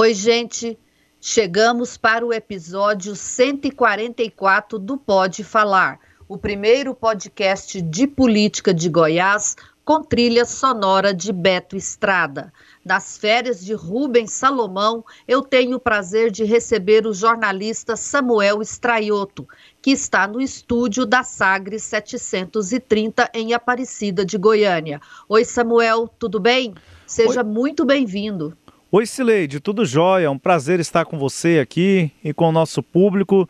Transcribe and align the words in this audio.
Oi, 0.00 0.14
gente. 0.14 0.78
Chegamos 1.20 1.96
para 1.96 2.24
o 2.24 2.32
episódio 2.32 3.16
144 3.16 4.78
do 4.78 4.96
Pode 4.96 5.42
Falar, 5.42 5.98
o 6.28 6.38
primeiro 6.38 6.94
podcast 6.94 7.82
de 7.82 8.06
política 8.06 8.72
de 8.72 8.88
Goiás 8.88 9.56
com 9.84 10.00
trilha 10.00 10.44
sonora 10.44 11.12
de 11.12 11.32
Beto 11.32 11.76
Estrada. 11.76 12.52
Nas 12.84 13.18
férias 13.18 13.64
de 13.64 13.74
Rubens 13.74 14.30
Salomão, 14.30 15.04
eu 15.26 15.42
tenho 15.42 15.78
o 15.78 15.80
prazer 15.80 16.30
de 16.30 16.44
receber 16.44 17.04
o 17.04 17.12
jornalista 17.12 17.96
Samuel 17.96 18.62
Estraioto, 18.62 19.48
que 19.82 19.90
está 19.90 20.28
no 20.28 20.40
estúdio 20.40 21.04
da 21.04 21.24
Sagres 21.24 21.82
730 21.82 23.30
em 23.34 23.52
Aparecida 23.52 24.24
de 24.24 24.38
Goiânia. 24.38 25.00
Oi, 25.28 25.44
Samuel, 25.44 26.06
tudo 26.06 26.38
bem? 26.38 26.72
Seja 27.04 27.40
Oi. 27.40 27.48
muito 27.48 27.84
bem-vindo. 27.84 28.56
Oi, 28.90 29.04
Sileide, 29.04 29.60
tudo 29.60 29.84
jóia? 29.84 30.30
Um 30.30 30.38
prazer 30.38 30.80
estar 30.80 31.04
com 31.04 31.18
você 31.18 31.58
aqui 31.58 32.10
e 32.24 32.32
com 32.32 32.48
o 32.48 32.52
nosso 32.52 32.82
público 32.82 33.46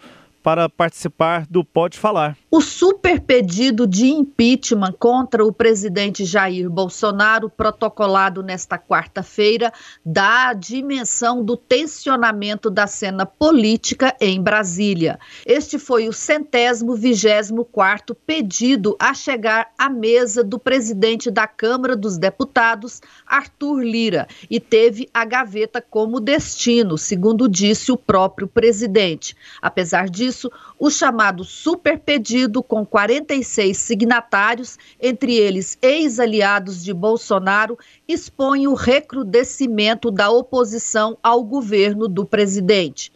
para 0.49 0.67
participar 0.67 1.47
do 1.47 1.63
Pode 1.63 1.99
Falar. 1.99 2.35
O 2.51 2.63
super 2.63 3.21
pedido 3.21 3.87
de 3.87 4.07
impeachment 4.07 4.95
contra 4.99 5.45
o 5.45 5.53
presidente 5.53 6.25
Jair 6.25 6.71
Bolsonaro, 6.71 7.51
protocolado 7.51 8.43
nesta 8.43 8.79
quarta-feira, 8.79 9.71
dá 10.03 10.49
a 10.49 10.55
dimensão 10.55 11.45
do 11.45 11.55
tensionamento 11.55 12.71
da 12.71 12.87
cena 12.87 13.27
política 13.27 14.17
em 14.19 14.41
Brasília. 14.41 15.19
Este 15.45 15.79
foi 15.79 16.09
o 16.09 16.15
centésimo 16.15 16.95
vigésimo 16.95 17.63
quarto 17.63 18.15
pedido 18.15 18.97
a 18.99 19.13
chegar 19.13 19.71
à 19.77 19.91
mesa 19.91 20.43
do 20.43 20.59
presidente 20.59 21.31
da 21.31 21.47
Câmara 21.47 21.95
dos 21.95 22.17
Deputados, 22.17 23.03
Arthur 23.27 23.83
Lira, 23.83 24.27
e 24.49 24.59
teve 24.59 25.11
a 25.13 25.27
gaveta 25.27 25.83
como 25.83 26.19
destino, 26.19 26.97
segundo 26.97 27.47
disse 27.47 27.93
o 27.93 27.99
próprio 27.99 28.49
presidente. 28.49 29.37
Apesar 29.61 30.09
disso, 30.09 30.38
o 30.79 30.91
chamado 30.91 31.45
super 31.45 31.99
pedido 31.99 32.29
pedido 32.29 32.63
com 32.63 32.85
46 32.85 33.77
signatários, 33.77 34.79
entre 35.01 35.35
eles 35.35 35.79
ex-aliados 35.81 36.85
de 36.85 36.93
Bolsonaro, 36.93 37.79
expõe 38.07 38.67
o 38.67 38.75
recrudescimento 38.75 40.11
da 40.11 40.31
oposição 40.31 41.17
ao 41.23 41.43
governo 41.43 42.07
do 42.07 42.25
presidente. 42.27 43.13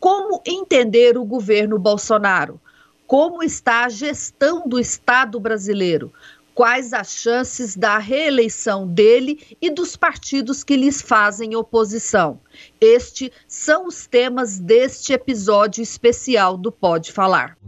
Como 0.00 0.42
entender 0.44 1.16
o 1.16 1.24
governo 1.24 1.78
Bolsonaro? 1.78 2.60
Como 3.06 3.42
está 3.42 3.84
a 3.84 3.88
gestão 3.88 4.66
do 4.66 4.80
Estado 4.80 5.38
brasileiro? 5.38 6.12
Quais 6.56 6.94
as 6.94 7.12
chances 7.12 7.76
da 7.76 7.98
reeleição 7.98 8.88
dele 8.88 9.56
e 9.60 9.70
dos 9.70 9.94
partidos 9.94 10.64
que 10.64 10.74
lhes 10.74 11.02
fazem 11.02 11.54
oposição. 11.54 12.40
Estes 12.80 13.30
são 13.46 13.86
os 13.86 14.06
temas 14.06 14.58
deste 14.58 15.12
episódio 15.12 15.82
especial 15.82 16.56
do 16.56 16.72
Pode 16.72 17.12
Falar. 17.12 17.58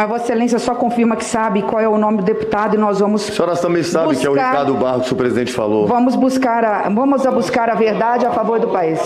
Mas 0.00 0.08
Vossa 0.08 0.24
Excelência 0.24 0.58
só 0.58 0.74
confirma 0.74 1.14
que 1.14 1.24
sabe 1.26 1.60
qual 1.60 1.78
é 1.78 1.86
o 1.86 1.98
nome 1.98 2.18
do 2.18 2.22
deputado 2.22 2.74
e 2.74 2.78
nós 2.78 3.00
vamos. 3.00 3.28
A 3.28 3.32
senhora 3.32 3.54
também 3.54 3.82
sabe 3.82 4.06
buscar... 4.06 4.20
que 4.20 4.26
é 4.26 4.30
o 4.30 4.34
Ricardo 4.34 4.74
Barros 4.74 5.06
que 5.06 5.12
o 5.12 5.16
presidente 5.16 5.52
falou. 5.52 5.86
Vamos 5.86 6.16
buscar 6.16 6.64
a, 6.64 6.88
vamos 6.88 7.26
a 7.26 7.30
buscar 7.30 7.68
a 7.68 7.74
verdade 7.74 8.24
a 8.24 8.30
favor 8.30 8.58
do 8.58 8.68
país. 8.68 8.98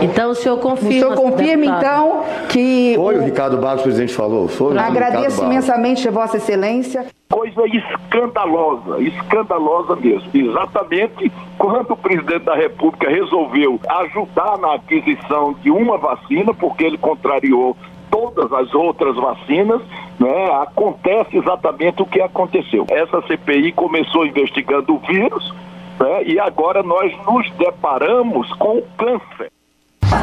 Então 0.00 0.30
o 0.30 0.34
senhor 0.34 0.58
confirma. 0.60 0.88
O 0.88 0.92
senhor 0.92 1.14
confirma, 1.14 1.66
então, 1.66 2.22
que. 2.48 2.94
Foi 2.96 3.16
o, 3.16 3.20
o 3.20 3.22
Ricardo 3.22 3.58
Barros 3.58 3.82
que 3.82 3.88
o 3.88 3.92
presidente 3.92 4.14
falou. 4.14 4.48
Foi 4.48 4.78
Agradeço 4.78 5.44
imensamente, 5.44 6.08
Vossa 6.08 6.38
Excelência. 6.38 7.04
Coisa 7.28 7.60
escandalosa, 7.66 9.00
escandalosa 9.00 9.94
mesmo. 9.96 10.30
Exatamente 10.32 11.30
quando 11.58 11.90
o 11.90 11.96
presidente 11.98 12.44
da 12.44 12.54
República 12.54 13.10
resolveu 13.10 13.78
ajudar 13.86 14.56
na 14.56 14.76
aquisição 14.76 15.52
de 15.62 15.70
uma 15.70 15.98
vacina, 15.98 16.54
porque 16.54 16.84
ele 16.84 16.96
contrariou 16.96 17.76
todas 18.10 18.52
as 18.52 18.74
outras 18.74 19.16
vacinas, 19.16 19.80
né, 20.18 20.50
acontece 20.62 21.36
exatamente 21.36 22.02
o 22.02 22.06
que 22.06 22.20
aconteceu. 22.20 22.86
Essa 22.90 23.22
CPI 23.22 23.72
começou 23.72 24.26
investigando 24.26 24.94
o 24.94 24.98
vírus 24.98 25.54
né, 25.98 26.24
e 26.24 26.38
agora 26.38 26.82
nós 26.82 27.12
nos 27.24 27.50
deparamos 27.52 28.52
com 28.54 28.78
o 28.78 28.82
câncer. 28.96 29.50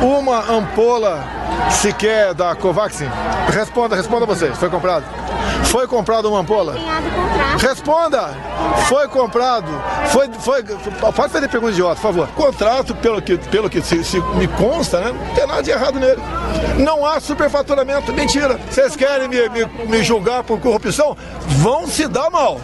Uma 0.01 0.39
ampola 0.51 1.23
sequer 1.69 2.33
da 2.33 2.55
Covaxin? 2.55 3.07
Responda, 3.49 3.95
responda 3.95 4.25
você. 4.25 4.51
Foi 4.53 4.69
comprado? 4.69 5.05
Foi 5.65 5.87
comprado 5.87 6.29
uma 6.29 6.39
ampola? 6.39 6.75
Responda! 7.59 8.29
Foi 8.87 9.07
comprado. 9.07 9.67
Foi, 10.07 10.29
foi, 10.39 10.63
pode 10.63 11.15
fazer 11.31 11.47
pergunta 11.47 11.73
idiota, 11.73 11.95
por 11.95 12.01
favor. 12.01 12.27
Contrato, 12.29 12.95
pelo 12.95 13.21
que, 13.21 13.37
pelo 13.37 13.69
que 13.69 13.81
se, 13.81 14.03
se, 14.03 14.19
me 14.35 14.47
consta, 14.47 14.99
né? 14.99 15.11
Não 15.11 15.35
tem 15.35 15.47
nada 15.47 15.63
de 15.63 15.71
errado 15.71 15.99
nele. 15.99 16.21
Não 16.77 17.05
há 17.05 17.19
superfaturamento. 17.19 18.13
Mentira. 18.13 18.59
Vocês 18.69 18.95
querem 18.95 19.27
me, 19.27 19.49
me, 19.49 19.65
me 19.87 20.03
julgar 20.03 20.43
por 20.43 20.59
corrupção? 20.59 21.15
Vão 21.47 21.87
se 21.87 22.07
dar 22.07 22.29
mal. 22.29 22.59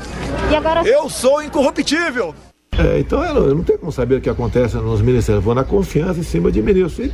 Eu 0.86 1.10
sou 1.10 1.42
incorruptível. 1.42 2.36
É, 2.82 3.00
então 3.00 3.24
eu 3.24 3.34
não, 3.34 3.42
eu 3.44 3.56
não, 3.56 3.64
tenho 3.64 3.80
como 3.80 3.92
saber 3.92 4.16
o 4.16 4.22
que 4.22 4.30
acontece 4.30 4.76
nos 4.78 5.02
ministérios. 5.02 5.44
Vou 5.44 5.56
na 5.56 5.64
confiança 5.64 6.20
em 6.20 6.24
cima 6.24 6.52
de 6.52 6.62
ministros. 6.62 7.12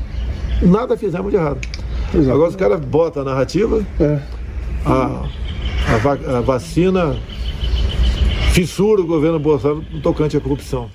E 0.61 0.65
nada 0.65 0.97
fizemos 0.97 1.29
de 1.31 1.37
errado. 1.37 1.59
Exato. 2.13 2.31
Agora 2.31 2.49
os 2.49 2.55
caras 2.55 2.79
botam 2.79 3.21
a 3.21 3.25
narrativa, 3.25 3.85
é. 3.99 4.19
a, 4.85 5.25
a, 5.93 5.97
va 5.97 6.37
a 6.37 6.41
vacina 6.41 7.15
fissura 8.53 9.01
o 9.01 9.05
governo 9.05 9.39
Bolsonaro 9.39 9.85
no 9.91 10.01
tocante 10.01 10.37
à 10.37 10.41
corrupção. 10.41 10.89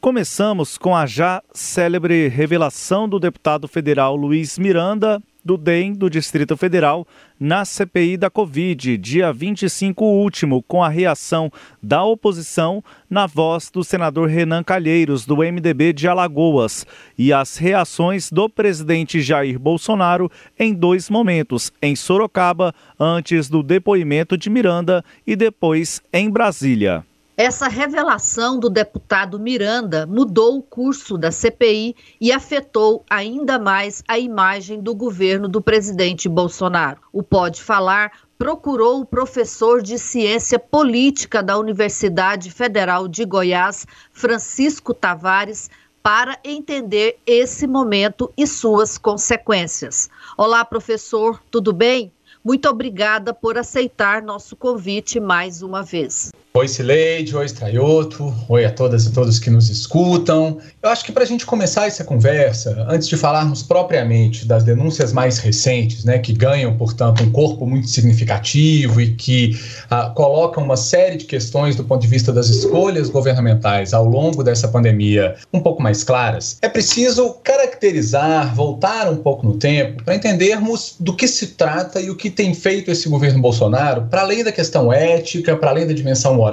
Começamos 0.00 0.78
com 0.78 0.94
a 0.94 1.06
já 1.06 1.42
célebre 1.52 2.28
revelação 2.28 3.08
do 3.08 3.18
deputado 3.18 3.66
federal 3.66 4.14
Luiz 4.14 4.56
Miranda 4.56 5.20
do 5.48 5.56
DEM 5.56 5.94
do 5.94 6.10
Distrito 6.10 6.58
Federal 6.58 7.08
na 7.40 7.64
CPI 7.64 8.18
da 8.18 8.28
Covid, 8.28 8.98
dia 8.98 9.32
25 9.32 10.04
último, 10.04 10.62
com 10.62 10.84
a 10.84 10.90
reação 10.90 11.50
da 11.82 12.04
oposição 12.04 12.84
na 13.08 13.26
voz 13.26 13.70
do 13.70 13.82
senador 13.82 14.28
Renan 14.28 14.62
Calheiros, 14.62 15.24
do 15.24 15.36
MDB 15.36 15.94
de 15.94 16.06
Alagoas, 16.06 16.86
e 17.16 17.32
as 17.32 17.56
reações 17.56 18.30
do 18.30 18.46
presidente 18.46 19.22
Jair 19.22 19.58
Bolsonaro 19.58 20.30
em 20.58 20.74
dois 20.74 21.08
momentos, 21.08 21.72
em 21.80 21.96
Sorocaba, 21.96 22.74
antes 23.00 23.48
do 23.48 23.62
depoimento 23.62 24.36
de 24.36 24.50
Miranda, 24.50 25.02
e 25.26 25.34
depois 25.34 26.02
em 26.12 26.28
Brasília. 26.28 27.07
Essa 27.40 27.68
revelação 27.68 28.58
do 28.58 28.68
deputado 28.68 29.38
Miranda 29.38 30.04
mudou 30.08 30.58
o 30.58 30.62
curso 30.62 31.16
da 31.16 31.30
CPI 31.30 31.94
e 32.20 32.32
afetou 32.32 33.04
ainda 33.08 33.60
mais 33.60 34.02
a 34.08 34.18
imagem 34.18 34.80
do 34.80 34.92
governo 34.92 35.46
do 35.46 35.62
presidente 35.62 36.28
Bolsonaro. 36.28 37.00
O 37.12 37.22
Pode 37.22 37.62
Falar 37.62 38.10
procurou 38.36 39.02
o 39.02 39.06
professor 39.06 39.80
de 39.80 40.00
ciência 40.00 40.58
política 40.58 41.40
da 41.40 41.56
Universidade 41.56 42.50
Federal 42.50 43.06
de 43.06 43.24
Goiás, 43.24 43.86
Francisco 44.10 44.92
Tavares, 44.92 45.70
para 46.02 46.36
entender 46.42 47.20
esse 47.24 47.68
momento 47.68 48.32
e 48.36 48.48
suas 48.48 48.98
consequências. 48.98 50.10
Olá, 50.36 50.64
professor, 50.64 51.40
tudo 51.52 51.72
bem? 51.72 52.10
Muito 52.42 52.68
obrigada 52.68 53.32
por 53.32 53.56
aceitar 53.56 54.22
nosso 54.22 54.56
convite 54.56 55.20
mais 55.20 55.62
uma 55.62 55.84
vez. 55.84 56.32
Oi, 56.58 56.66
Sileide, 56.66 57.36
oi, 57.36 57.46
Straioto, 57.46 58.34
oi 58.48 58.64
a 58.64 58.72
todas 58.72 59.06
e 59.06 59.12
todos 59.12 59.38
que 59.38 59.48
nos 59.48 59.70
escutam. 59.70 60.58
Eu 60.82 60.90
acho 60.90 61.04
que 61.04 61.12
para 61.12 61.22
a 61.22 61.26
gente 61.26 61.46
começar 61.46 61.86
essa 61.86 62.02
conversa, 62.02 62.84
antes 62.88 63.06
de 63.06 63.16
falarmos 63.16 63.62
propriamente 63.62 64.44
das 64.44 64.64
denúncias 64.64 65.12
mais 65.12 65.38
recentes, 65.38 66.04
né, 66.04 66.18
que 66.18 66.32
ganham, 66.32 66.76
portanto, 66.76 67.22
um 67.22 67.30
corpo 67.30 67.64
muito 67.64 67.86
significativo 67.86 69.00
e 69.00 69.14
que 69.14 69.56
uh, 69.84 70.12
colocam 70.14 70.64
uma 70.64 70.76
série 70.76 71.18
de 71.18 71.26
questões 71.26 71.76
do 71.76 71.84
ponto 71.84 72.00
de 72.00 72.08
vista 72.08 72.32
das 72.32 72.48
escolhas 72.48 73.08
governamentais 73.08 73.94
ao 73.94 74.04
longo 74.04 74.42
dessa 74.42 74.66
pandemia 74.66 75.36
um 75.54 75.60
pouco 75.60 75.80
mais 75.80 76.02
claras, 76.02 76.58
é 76.60 76.68
preciso 76.68 77.34
caracterizar, 77.34 78.52
voltar 78.52 79.08
um 79.08 79.18
pouco 79.18 79.46
no 79.46 79.56
tempo, 79.56 80.02
para 80.02 80.16
entendermos 80.16 80.96
do 80.98 81.14
que 81.14 81.28
se 81.28 81.48
trata 81.48 82.00
e 82.00 82.10
o 82.10 82.16
que 82.16 82.30
tem 82.30 82.52
feito 82.52 82.90
esse 82.90 83.08
governo 83.08 83.40
Bolsonaro, 83.40 84.08
para 84.10 84.22
além 84.22 84.42
da 84.42 84.50
questão 84.50 84.92
ética, 84.92 85.56
para 85.56 85.70
além 85.70 85.86
da 85.86 85.92
dimensão 85.92 86.34
moral, 86.34 86.47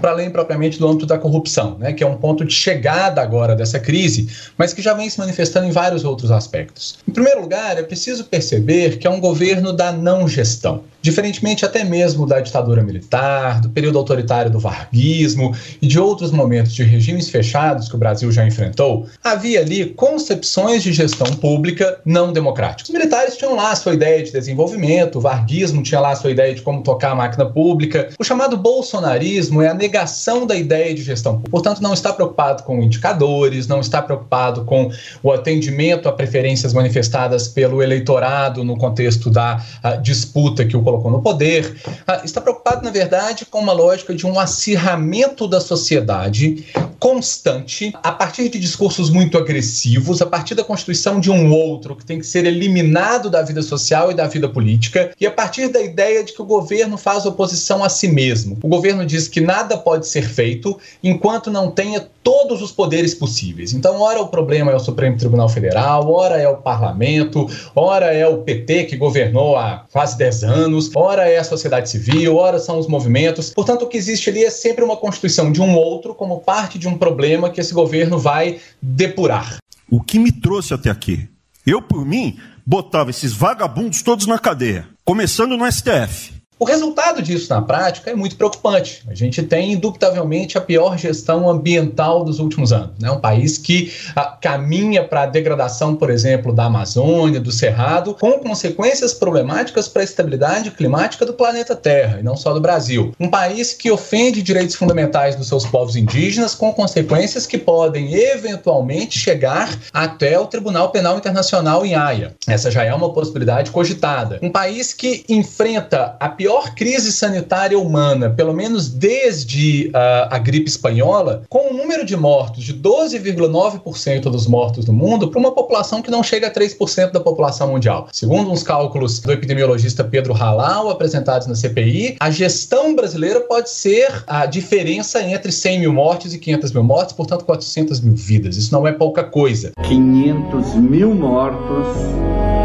para 0.00 0.10
além 0.10 0.30
propriamente 0.30 0.78
do 0.78 0.86
âmbito 0.86 1.06
da 1.06 1.18
corrupção, 1.18 1.76
né, 1.78 1.92
que 1.92 2.02
é 2.02 2.06
um 2.06 2.16
ponto 2.16 2.44
de 2.44 2.52
chegada 2.52 3.20
agora 3.20 3.54
dessa 3.54 3.78
crise, 3.78 4.28
mas 4.56 4.72
que 4.72 4.82
já 4.82 4.94
vem 4.94 5.08
se 5.08 5.18
manifestando 5.18 5.66
em 5.66 5.70
vários 5.70 6.04
outros 6.04 6.30
aspectos. 6.30 6.98
Em 7.08 7.12
primeiro 7.12 7.40
lugar, 7.40 7.78
é 7.78 7.82
preciso 7.82 8.24
perceber 8.24 8.98
que 8.98 9.06
é 9.06 9.10
um 9.10 9.20
governo 9.20 9.72
da 9.72 9.92
não 9.92 10.28
gestão. 10.28 10.84
Diferentemente 11.06 11.64
até 11.64 11.84
mesmo 11.84 12.26
da 12.26 12.40
ditadura 12.40 12.82
militar, 12.82 13.60
do 13.60 13.70
período 13.70 13.96
autoritário 13.96 14.50
do 14.50 14.58
varguismo 14.58 15.54
e 15.80 15.86
de 15.86 16.00
outros 16.00 16.32
momentos 16.32 16.74
de 16.74 16.82
regimes 16.82 17.30
fechados 17.30 17.88
que 17.88 17.94
o 17.94 17.98
Brasil 17.98 18.32
já 18.32 18.44
enfrentou, 18.44 19.06
havia 19.22 19.60
ali 19.60 19.86
concepções 19.86 20.82
de 20.82 20.92
gestão 20.92 21.28
pública 21.36 22.00
não 22.04 22.32
democráticas. 22.32 22.88
Os 22.88 22.92
militares 22.92 23.36
tinham 23.36 23.54
lá 23.54 23.70
a 23.70 23.76
sua 23.76 23.94
ideia 23.94 24.20
de 24.20 24.32
desenvolvimento, 24.32 25.18
o 25.18 25.20
varguismo 25.20 25.80
tinha 25.80 26.00
lá 26.00 26.10
a 26.10 26.16
sua 26.16 26.32
ideia 26.32 26.52
de 26.52 26.60
como 26.60 26.82
tocar 26.82 27.12
a 27.12 27.14
máquina 27.14 27.46
pública. 27.46 28.08
O 28.18 28.24
chamado 28.24 28.56
bolsonarismo 28.56 29.62
é 29.62 29.68
a 29.68 29.74
negação 29.74 30.44
da 30.44 30.56
ideia 30.56 30.92
de 30.92 31.04
gestão 31.04 31.34
pública. 31.34 31.52
Portanto, 31.52 31.80
não 31.80 31.94
está 31.94 32.12
preocupado 32.12 32.64
com 32.64 32.82
indicadores, 32.82 33.68
não 33.68 33.78
está 33.78 34.02
preocupado 34.02 34.64
com 34.64 34.90
o 35.22 35.30
atendimento 35.30 36.08
a 36.08 36.12
preferências 36.12 36.74
manifestadas 36.74 37.46
pelo 37.46 37.80
eleitorado 37.80 38.64
no 38.64 38.76
contexto 38.76 39.30
da 39.30 39.64
disputa 40.02 40.64
que 40.64 40.76
o 40.76 40.95
colocou 40.96 41.10
no 41.10 41.22
poder, 41.22 41.76
ah, 42.06 42.22
está 42.24 42.40
preocupado, 42.40 42.84
na 42.84 42.90
verdade, 42.90 43.44
com 43.44 43.60
uma 43.60 43.72
lógica 43.72 44.14
de 44.14 44.26
um 44.26 44.38
acirramento 44.38 45.46
da 45.46 45.60
sociedade 45.60 46.64
constante, 46.98 47.92
a 48.02 48.10
partir 48.10 48.48
de 48.48 48.58
discursos 48.58 49.10
muito 49.10 49.36
agressivos, 49.36 50.22
a 50.22 50.26
partir 50.26 50.54
da 50.54 50.64
constituição 50.64 51.20
de 51.20 51.30
um 51.30 51.52
outro 51.52 51.94
que 51.94 52.04
tem 52.04 52.18
que 52.18 52.26
ser 52.26 52.44
eliminado 52.46 53.28
da 53.28 53.42
vida 53.42 53.62
social 53.62 54.10
e 54.10 54.14
da 54.14 54.26
vida 54.26 54.48
política, 54.48 55.12
e 55.20 55.26
a 55.26 55.30
partir 55.30 55.68
da 55.68 55.80
ideia 55.80 56.24
de 56.24 56.32
que 56.32 56.42
o 56.42 56.46
governo 56.46 56.96
faz 56.96 57.26
oposição 57.26 57.84
a 57.84 57.88
si 57.88 58.08
mesmo. 58.08 58.58
O 58.62 58.68
governo 58.68 59.04
diz 59.04 59.28
que 59.28 59.40
nada 59.40 59.76
pode 59.76 60.06
ser 60.08 60.22
feito 60.22 60.78
enquanto 61.02 61.50
não 61.50 61.70
tenha 61.70 62.06
todos 62.22 62.60
os 62.60 62.72
poderes 62.72 63.14
possíveis. 63.14 63.72
Então, 63.72 64.00
ora 64.00 64.20
o 64.20 64.28
problema 64.28 64.72
é 64.72 64.74
o 64.74 64.80
Supremo 64.80 65.16
Tribunal 65.16 65.48
Federal, 65.48 66.10
ora 66.10 66.36
é 66.40 66.48
o 66.48 66.56
parlamento, 66.56 67.46
ora 67.74 68.06
é 68.12 68.26
o 68.26 68.38
PT 68.38 68.84
que 68.84 68.96
governou 68.96 69.56
há 69.56 69.84
quase 69.92 70.18
10 70.18 70.42
anos, 70.42 70.75
ora 70.94 71.28
é 71.28 71.38
a 71.38 71.44
sociedade 71.44 71.90
civil, 71.90 72.36
ora 72.36 72.58
são 72.58 72.78
os 72.78 72.86
movimentos. 72.86 73.50
Portanto, 73.50 73.82
o 73.82 73.86
que 73.88 73.96
existe 73.96 74.30
ali 74.30 74.44
é 74.44 74.50
sempre 74.50 74.84
uma 74.84 74.96
constituição 74.96 75.50
de 75.50 75.60
um 75.60 75.74
outro 75.74 76.14
como 76.14 76.40
parte 76.40 76.78
de 76.78 76.88
um 76.88 76.96
problema 76.96 77.50
que 77.50 77.60
esse 77.60 77.74
governo 77.74 78.18
vai 78.18 78.60
depurar. 78.80 79.56
O 79.90 80.00
que 80.00 80.18
me 80.18 80.32
trouxe 80.32 80.74
até 80.74 80.90
aqui? 80.90 81.28
Eu, 81.66 81.82
por 81.82 82.04
mim, 82.04 82.38
botava 82.64 83.10
esses 83.10 83.32
vagabundos 83.32 84.02
todos 84.02 84.26
na 84.26 84.38
cadeia, 84.38 84.88
começando 85.04 85.56
no 85.56 85.70
STF. 85.70 86.35
O 86.58 86.64
resultado 86.64 87.20
disso 87.20 87.52
na 87.52 87.60
prática 87.60 88.10
é 88.10 88.14
muito 88.14 88.34
preocupante. 88.34 89.02
A 89.06 89.14
gente 89.14 89.42
tem, 89.42 89.74
indubitavelmente, 89.74 90.56
a 90.56 90.60
pior 90.60 90.96
gestão 90.96 91.50
ambiental 91.50 92.24
dos 92.24 92.38
últimos 92.38 92.72
anos. 92.72 92.92
Né? 92.98 93.10
Um 93.10 93.20
país 93.20 93.58
que 93.58 93.92
a, 94.14 94.22
ah, 94.22 94.38
caminha 94.40 95.04
para 95.04 95.24
a 95.24 95.26
degradação, 95.26 95.94
por 95.94 96.08
exemplo, 96.08 96.54
da 96.54 96.64
Amazônia, 96.64 97.40
do 97.40 97.52
Cerrado, 97.52 98.14
com 98.14 98.38
consequências 98.38 99.12
problemáticas 99.12 99.86
para 99.86 100.00
a 100.00 100.04
estabilidade 100.04 100.70
climática 100.70 101.26
do 101.26 101.34
planeta 101.34 101.76
Terra, 101.76 102.20
e 102.20 102.22
não 102.22 102.36
só 102.36 102.54
do 102.54 102.60
Brasil. 102.60 103.12
Um 103.20 103.28
país 103.28 103.74
que 103.74 103.90
ofende 103.90 104.40
direitos 104.40 104.76
fundamentais 104.76 105.36
dos 105.36 105.48
seus 105.48 105.66
povos 105.66 105.94
indígenas, 105.94 106.54
com 106.54 106.72
consequências 106.72 107.46
que 107.46 107.58
podem, 107.58 108.14
eventualmente, 108.14 109.18
chegar 109.18 109.78
até 109.92 110.38
o 110.40 110.46
Tribunal 110.46 110.88
Penal 110.88 111.18
Internacional 111.18 111.84
em 111.84 111.94
Haia. 111.94 112.34
Essa 112.48 112.70
já 112.70 112.82
é 112.82 112.94
uma 112.94 113.12
possibilidade 113.12 113.70
cogitada. 113.70 114.38
Um 114.42 114.50
país 114.50 114.94
que 114.94 115.22
enfrenta 115.28 116.16
a 116.18 116.30
pior 116.30 116.45
pior 116.46 116.76
crise 116.76 117.12
sanitária 117.12 117.76
humana, 117.76 118.30
pelo 118.30 118.52
menos 118.52 118.88
desde 118.88 119.88
uh, 119.88 120.30
a 120.30 120.38
gripe 120.38 120.68
espanhola, 120.68 121.42
com 121.48 121.72
um 121.72 121.76
número 121.76 122.06
de 122.06 122.16
mortos 122.16 122.62
de 122.62 122.72
12,9% 122.72 124.20
dos 124.30 124.46
mortos 124.46 124.84
do 124.84 124.92
mundo 124.92 125.28
para 125.28 125.40
uma 125.40 125.50
população 125.50 126.00
que 126.00 126.08
não 126.08 126.22
chega 126.22 126.46
a 126.46 126.50
3% 126.52 127.10
da 127.10 127.18
população 127.18 127.72
mundial. 127.72 128.06
Segundo 128.12 128.52
uns 128.52 128.62
cálculos 128.62 129.18
do 129.18 129.32
epidemiologista 129.32 130.04
Pedro 130.04 130.32
Halal, 130.32 130.88
apresentados 130.88 131.48
na 131.48 131.56
CPI, 131.56 132.14
a 132.20 132.30
gestão 132.30 132.94
brasileira 132.94 133.40
pode 133.40 133.68
ser 133.68 134.22
a 134.24 134.46
diferença 134.46 135.20
entre 135.20 135.50
100 135.50 135.80
mil 135.80 135.92
mortes 135.92 136.32
e 136.32 136.38
500 136.38 136.70
mil 136.70 136.84
mortes, 136.84 137.12
portanto 137.12 137.44
400 137.44 138.00
mil 138.00 138.14
vidas. 138.14 138.56
Isso 138.56 138.72
não 138.72 138.86
é 138.86 138.92
pouca 138.92 139.24
coisa. 139.24 139.72
500 139.82 140.74
mil 140.76 141.12
mortos 141.12 141.88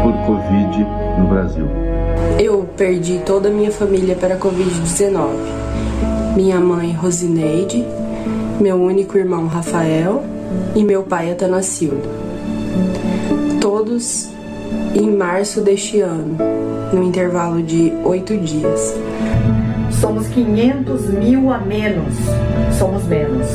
por 0.04 0.12
Covid 0.24 0.86
no 1.18 1.26
Brasil. 1.26 2.01
Eu 2.38 2.68
perdi 2.76 3.20
toda 3.24 3.48
a 3.48 3.52
minha 3.52 3.70
família 3.70 4.14
para 4.16 4.34
a 4.34 4.38
Covid-19. 4.38 5.28
Minha 6.36 6.60
mãe, 6.60 6.92
Rosineide, 6.92 7.84
meu 8.60 8.76
único 8.76 9.18
irmão, 9.18 9.46
Rafael, 9.46 10.22
e 10.74 10.82
meu 10.82 11.02
pai, 11.02 11.30
Atanacildo. 11.30 12.08
Todos 13.60 14.30
em 14.94 15.10
março 15.10 15.60
deste 15.60 16.00
ano, 16.00 16.36
no 16.92 17.02
intervalo 17.02 17.62
de 17.62 17.92
oito 18.04 18.36
dias. 18.36 18.94
Somos 20.00 20.26
500 20.28 21.10
mil 21.10 21.52
a 21.52 21.58
menos. 21.58 22.14
Somos 22.78 23.04
menos. 23.04 23.46